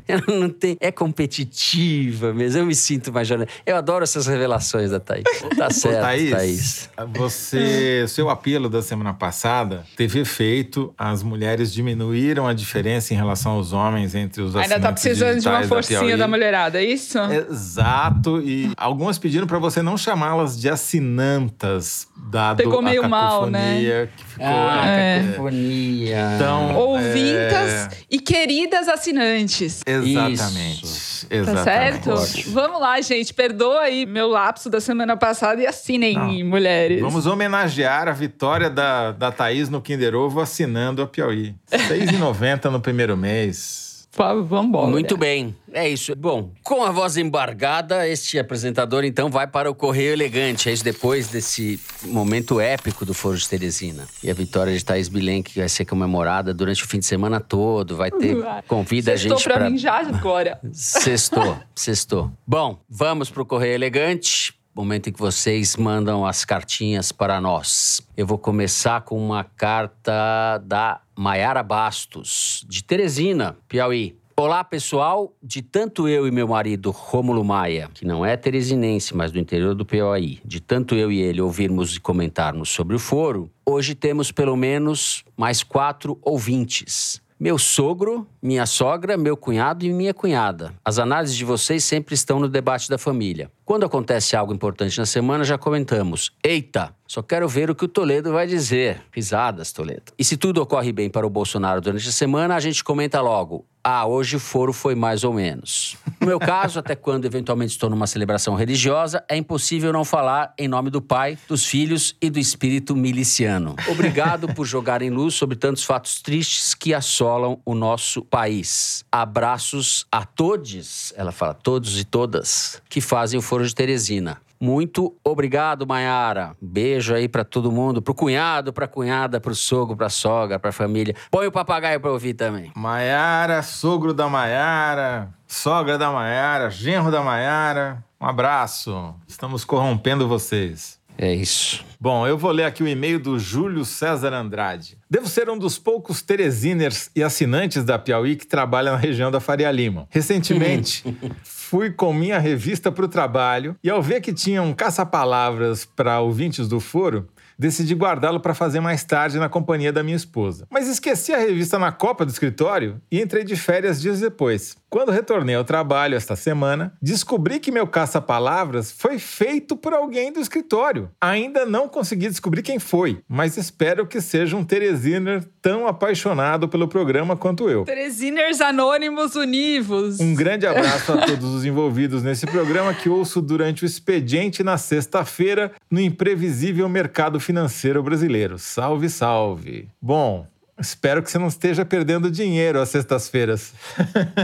[0.07, 2.59] Ela não tem, é competitiva mesmo.
[2.61, 3.59] Eu me sinto mais jornalista.
[3.65, 5.23] Eu adoro essas revelações da Thaís.
[5.57, 6.89] Tá certo, Ô, Thaís, Thaís.
[7.15, 10.93] Você, seu apelo da semana passada teve efeito.
[10.95, 15.47] As mulheres diminuíram a diferença em relação aos homens entre os Ainda tá precisando de
[15.47, 17.17] uma forcinha da, da mulherada, é isso?
[17.19, 18.41] Exato.
[18.41, 24.09] E algumas pediram para você não chamá-las de assinantas, dado Pegou meio a mal, né?
[24.17, 25.23] Que ficou, ah, é.
[25.23, 26.31] cacofonia.
[26.35, 27.89] Então, Ouvintas é...
[28.09, 29.81] e queridas assinantes.
[29.85, 30.83] Exatamente.
[30.83, 31.10] Isso.
[31.29, 32.03] Exatamente.
[32.03, 32.51] Tá certo?
[32.51, 33.33] Vamos lá, gente.
[33.33, 36.49] Perdoa aí meu lapso da semana passada e assinem, não.
[36.49, 37.01] mulheres.
[37.01, 41.55] Vamos homenagear a vitória da, da Thaís no Kinder Ovo assinando a Piauí.
[41.71, 43.90] R$ 6,90 no primeiro mês.
[44.13, 44.87] Vamos embora.
[44.87, 45.55] Muito bem.
[45.71, 46.13] É isso.
[46.15, 50.69] Bom, com a voz embargada, este apresentador então vai para o Correio Elegante.
[50.69, 54.05] É isso depois desse momento épico do Foro de Teresina.
[54.21, 57.95] E a vitória de Thaís Bilenque vai ser comemorada durante o fim de semana todo.
[57.95, 58.35] Vai ter.
[58.67, 59.69] Convida Sextou a gente pra para.
[59.69, 60.59] mim já agora.
[60.73, 62.31] Sextou, sextou.
[62.45, 68.01] Bom, vamos pro Correio Elegante momento em que vocês mandam as cartinhas para nós.
[68.15, 74.17] Eu vou começar com uma carta da Maiara Bastos, de Teresina, Piauí.
[74.37, 75.35] Olá, pessoal.
[75.43, 79.75] De tanto eu e meu marido Rômulo Maia, que não é teresinense, mas do interior
[79.75, 84.31] do Piauí, de tanto eu e ele ouvirmos e comentarmos sobre o foro, hoje temos
[84.31, 87.21] pelo menos mais quatro ouvintes.
[87.39, 90.73] Meu sogro, minha sogra, meu cunhado e minha cunhada.
[90.83, 93.51] As análises de vocês sempre estão no debate da família.
[93.63, 96.31] Quando acontece algo importante na semana, já comentamos.
[96.43, 99.01] Eita, só quero ver o que o Toledo vai dizer.
[99.11, 100.11] Risadas, Toledo.
[100.17, 103.65] E se tudo ocorre bem para o Bolsonaro durante a semana, a gente comenta logo.
[103.83, 105.97] Ah, hoje o foro foi mais ou menos.
[106.19, 110.67] No meu caso, até quando eventualmente estou numa celebração religiosa, é impossível não falar em
[110.67, 113.75] nome do Pai, dos Filhos e do Espírito miliciano.
[113.89, 119.05] Obrigado por jogar em luz sobre tantos fatos tristes que assolam o nosso país.
[119.11, 124.41] Abraços a todos, ela fala, todos e todas, que fazem o foro de Teresina.
[124.59, 126.55] Muito obrigado, Maiara.
[126.61, 131.15] Beijo aí para todo mundo, pro cunhado, pra cunhada, pro sogro, pra sogra, pra família.
[131.31, 132.71] Põe o papagaio pra ouvir também.
[132.75, 138.05] Maiara, sogro da Maiara, sogra da Maiara, genro da Maiara.
[138.21, 139.15] Um abraço.
[139.27, 141.00] Estamos corrompendo vocês.
[141.21, 141.85] É isso.
[141.99, 144.97] Bom, eu vou ler aqui o e-mail do Júlio César Andrade.
[145.07, 149.39] Devo ser um dos poucos teresiners e assinantes da Piauí que trabalha na região da
[149.39, 150.07] Faria Lima.
[150.09, 151.03] Recentemente,
[151.43, 156.19] fui com minha revista para o trabalho e ao ver que tinha um caça-palavras para
[156.19, 160.65] ouvintes do foro, decidi guardá-lo para fazer mais tarde na companhia da minha esposa.
[160.71, 164.75] Mas esqueci a revista na copa do escritório e entrei de férias dias depois.
[164.91, 170.41] Quando retornei ao trabalho esta semana, descobri que meu caça-palavras foi feito por alguém do
[170.41, 171.09] escritório.
[171.21, 176.89] Ainda não consegui descobrir quem foi, mas espero que seja um Teresiner tão apaixonado pelo
[176.89, 177.85] programa quanto eu.
[177.85, 180.19] Teresiners Anônimos Univos.
[180.19, 184.77] Um grande abraço a todos os envolvidos nesse programa que ouço durante o expediente na
[184.77, 188.59] sexta-feira no imprevisível mercado financeiro brasileiro.
[188.59, 189.87] Salve, salve.
[190.01, 190.45] Bom,
[190.81, 193.73] Espero que você não esteja perdendo dinheiro às sextas-feiras.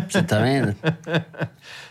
[0.08, 0.76] Você tá vendo?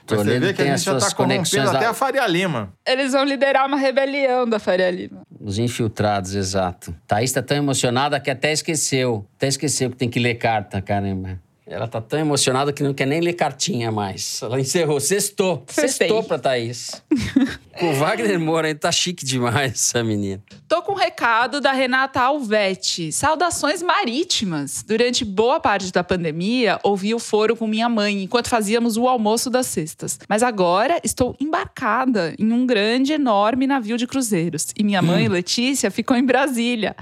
[0.08, 2.72] Você vê que a gente já tá corrompendo até a Faria Lima.
[2.86, 5.22] Eles vão liderar uma rebelião da Faria Lima.
[5.40, 6.94] Os infiltrados, exato.
[7.08, 9.26] Thaís tá tão emocionada que até esqueceu.
[9.36, 11.40] Até esqueceu que tem que ler carta, caramba.
[11.66, 14.40] Ela tá tão emocionada que não quer nem ler cartinha mais.
[14.40, 15.00] Ela encerrou.
[15.00, 15.64] Sextou.
[15.66, 17.02] Sextou pra Thaís.
[17.78, 20.42] Com o Wagner Moura, tá chique demais essa menina.
[20.66, 23.12] Tô com um recado da Renata Alvete.
[23.12, 24.82] Saudações marítimas.
[24.82, 29.50] Durante boa parte da pandemia, ouvi o foro com minha mãe enquanto fazíamos o almoço
[29.50, 30.18] das sextas.
[30.26, 34.68] Mas agora estou embarcada em um grande, enorme navio de cruzeiros.
[34.74, 35.32] E minha mãe, hum.
[35.32, 36.96] Letícia, ficou em Brasília.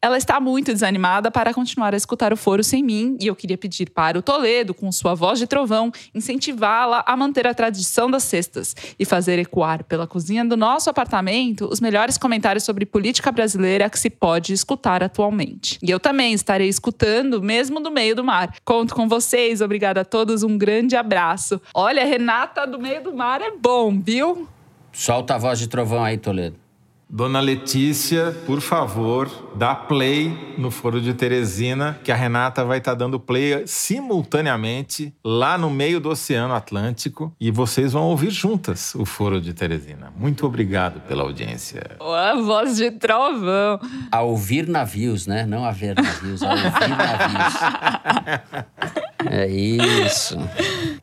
[0.00, 3.58] Ela está muito desanimada para continuar a escutar o foro sem mim e eu queria
[3.58, 8.22] pedir para o Toledo, com sua voz de trovão, incentivá-la a manter a tradição das
[8.22, 13.88] sextas e fazer ecoar pela cozinha do nosso apartamento os melhores comentários sobre política brasileira
[13.88, 15.78] que se pode escutar atualmente.
[15.82, 18.54] E eu também estarei escutando, mesmo do meio do mar.
[18.64, 21.60] Conto com vocês, obrigada a todos, um grande abraço.
[21.74, 24.46] Olha, Renata do meio do mar é bom, viu?
[24.92, 26.59] Solta a voz de trovão aí, Toledo.
[27.12, 32.92] Dona Letícia, por favor, dá play no Foro de Teresina, que a Renata vai estar
[32.92, 38.94] tá dando play simultaneamente lá no meio do Oceano Atlântico e vocês vão ouvir juntas
[38.94, 40.12] o Foro de Teresina.
[40.16, 41.96] Muito obrigado pela audiência.
[42.00, 43.80] A voz de trovão.
[44.12, 45.44] A ouvir navios, né?
[45.44, 47.54] Não a ver navios, a ouvir navios.
[49.28, 50.36] é isso.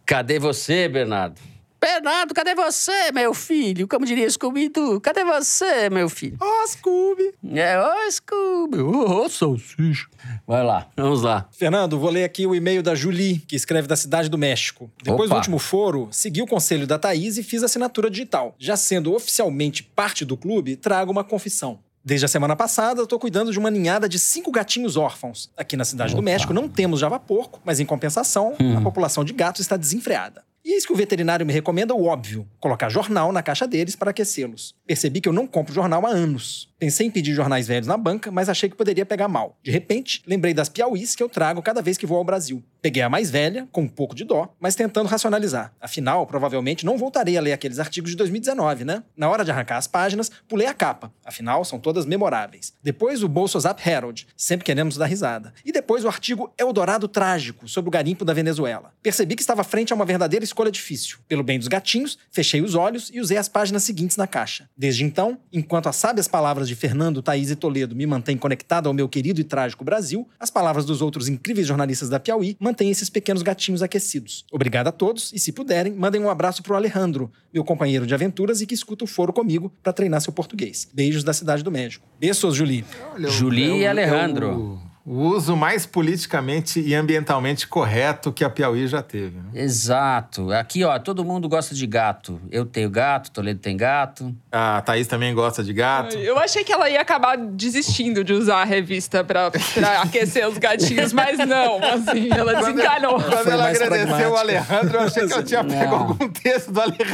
[0.06, 1.57] Cadê você, Bernardo?
[1.80, 3.88] Bernardo, cadê você, meu filho?
[3.88, 6.38] Como diria Scooby-Doo, cadê você, meu filho?
[6.42, 7.34] Ô, oh, Scooby!
[7.54, 8.80] É, ô, oh, Scooby!
[8.80, 10.08] Ô, oh, salsicha!
[10.48, 11.48] Vai lá, vamos lá.
[11.52, 14.90] Fernando, vou ler aqui o e-mail da Julie, que escreve da Cidade do México.
[15.04, 15.36] Depois Opa.
[15.36, 18.56] do último foro, segui o conselho da Thaís e fiz assinatura digital.
[18.58, 21.80] Já sendo oficialmente parte do clube, trago uma confissão.
[22.04, 25.52] Desde a semana passada, estou cuidando de uma ninhada de cinco gatinhos órfãos.
[25.58, 26.22] Aqui na Cidade Opa.
[26.22, 28.78] do México não temos java porco, mas em compensação, hum.
[28.78, 30.44] a população de gatos está desenfreada.
[30.68, 34.10] E eis que o veterinário me recomenda o óbvio: colocar jornal na caixa deles para
[34.12, 34.76] aquecê-los.
[34.86, 36.68] Percebi que eu não compro jornal há anos.
[36.80, 39.58] Pensei em pedir jornais velhos na banca, mas achei que poderia pegar mal.
[39.64, 42.64] De repente, lembrei das piauís que eu trago cada vez que vou ao Brasil.
[42.80, 45.74] Peguei a mais velha, com um pouco de dó, mas tentando racionalizar.
[45.82, 49.02] Afinal, provavelmente não voltarei a ler aqueles artigos de 2019, né?
[49.18, 51.12] Na hora de arrancar as páginas, pulei a capa.
[51.26, 52.72] Afinal, são todas memoráveis.
[52.84, 55.56] Depois o Bolso Zap Herald, sempre queremos dar risada.
[55.66, 58.94] E depois o artigo Eldorado Trágico, sobre o garimpo da Venezuela.
[59.02, 61.18] Percebi que estava frente a uma verdadeira escolha difícil.
[61.28, 64.70] Pelo bem dos gatinhos, fechei os olhos e usei as páginas seguintes na caixa.
[64.78, 68.94] Desde então, enquanto as sábias palavras de Fernando, Thaís e Toledo me mantêm conectado ao
[68.94, 73.10] meu querido e trágico Brasil, as palavras dos outros incríveis jornalistas da Piauí mantêm esses
[73.10, 74.46] pequenos gatinhos aquecidos.
[74.52, 78.62] Obrigado a todos e, se puderem, mandem um abraço pro Alejandro, meu companheiro de aventuras
[78.62, 80.88] e que escuta o foro comigo para treinar seu português.
[80.94, 82.08] Beijos da Cidade do México.
[82.20, 82.86] Beijos, Julie.
[83.30, 84.80] Julie e Alejandro.
[85.10, 89.38] O uso mais politicamente e ambientalmente correto que a Piauí já teve.
[89.38, 89.62] Né?
[89.62, 90.52] Exato.
[90.52, 92.42] Aqui, ó, todo mundo gosta de gato.
[92.52, 94.36] Eu tenho gato, Toledo tem gato.
[94.52, 96.18] A Thaís também gosta de gato.
[96.18, 100.58] Eu achei que ela ia acabar desistindo de usar a revista pra, pra aquecer os
[100.58, 103.14] gatinhos, mas não, assim, ela desencanou.
[103.14, 106.82] Quando, quando ela agradeceu o Alejandro, eu achei que eu tinha pego algum texto do
[106.82, 107.08] Alejandro.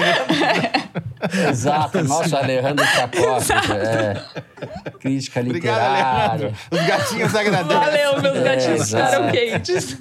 [1.49, 4.91] Exato, nosso Alejandro Chacópia, é.
[4.99, 5.87] Crítica literária.
[5.87, 6.57] Obrigado, Alejandro.
[6.71, 7.82] Os gatinhos agradecem.
[7.85, 9.97] Valeu, meus gatinhos é, ficaram quentes.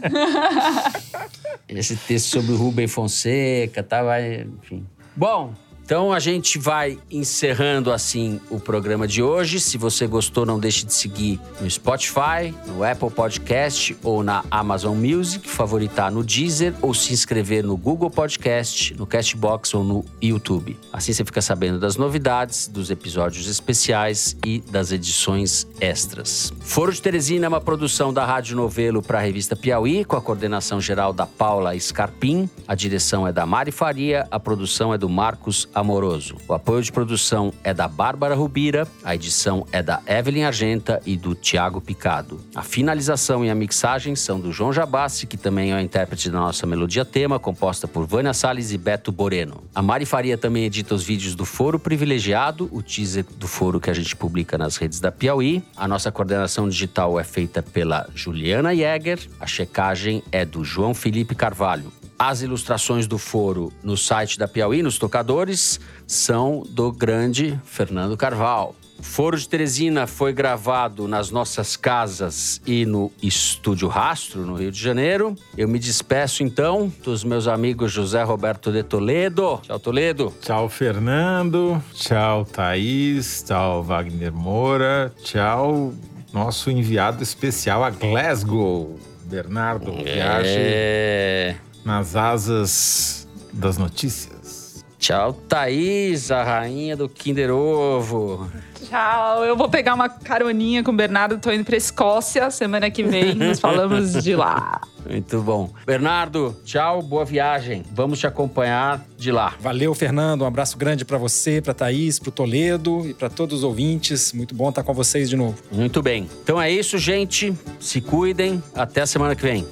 [1.69, 4.87] Esse texto sobre o Rubem Fonseca, tá, vai, enfim.
[5.17, 5.55] Bom,
[5.85, 9.61] então a gente vai encerrando assim o programa de hoje.
[9.61, 14.97] Se você gostou, não deixe de seguir no Spotify, no Apple Podcast ou na Amazon
[14.97, 20.79] Music, favoritar no Deezer ou se inscrever no Google Podcast, no Castbox ou no YouTube.
[20.93, 26.53] Assim você fica sabendo das novidades, dos episódios especiais e das edições extras.
[26.61, 30.23] Foro de Teresina é uma produção da Rádio Novelo para a revista Piauí, com a
[30.23, 32.49] coordenação geral da Paula Scarpim.
[32.69, 36.37] A direção é da Mari Faria, a produção é do Marcos Amoroso.
[36.47, 41.17] O apoio de produção é da Bárbara Rubira, a edição é da Evelyn Argenta e
[41.17, 42.41] do Tiago Picado.
[42.55, 46.39] A finalização e a mixagem são do João Jabassi, que também é o intérprete da
[46.39, 49.63] nossa melodia tema, composta por Vânia Salles e Beto Boreno.
[49.75, 53.91] A Mari Faria também edita os vídeos do Foro Privilegiado, o teaser do foro que
[53.91, 55.63] a gente publica nas redes da Piauí.
[55.77, 61.35] A nossa coordenação digital é feita pela Juliana Jäger, a checagem é do João Felipe
[61.35, 61.93] Carvalho.
[62.25, 68.77] As ilustrações do foro no site da Piauí, nos tocadores, são do grande Fernando Carvalho.
[68.97, 74.71] O Foro de Teresina foi gravado nas nossas casas e no Estúdio Rastro, no Rio
[74.71, 75.35] de Janeiro.
[75.59, 79.59] Eu me despeço então dos meus amigos José Roberto de Toledo.
[79.65, 80.33] Tchau, Toledo.
[80.41, 81.83] Tchau, Fernando.
[81.93, 83.43] Tchau, Thaís.
[83.43, 85.13] Tchau, Wagner Moura.
[85.25, 85.93] Tchau,
[86.33, 89.93] nosso enviado especial a Glasgow, Bernardo.
[90.07, 91.57] É...
[91.85, 94.85] nas asas das notícias.
[94.99, 98.49] Tchau, Thaís, a rainha do Kinder Ovo.
[98.89, 103.03] Tchau, eu vou pegar uma caroninha com o Bernardo, tô indo pra Escócia semana que
[103.03, 104.81] vem, nos falamos de lá.
[105.09, 105.71] Muito bom.
[105.85, 107.85] Bernardo, tchau, boa viagem.
[107.93, 109.55] Vamos te acompanhar de lá.
[109.59, 110.43] Valeu, Fernando.
[110.43, 114.33] Um abraço grande para você, para Thaís, para o Toledo e para todos os ouvintes.
[114.33, 115.57] Muito bom estar com vocês de novo.
[115.73, 116.31] Muito bem.
[116.45, 117.53] Então é isso, gente.
[117.81, 118.63] Se cuidem.
[118.75, 119.67] Até a semana que vem.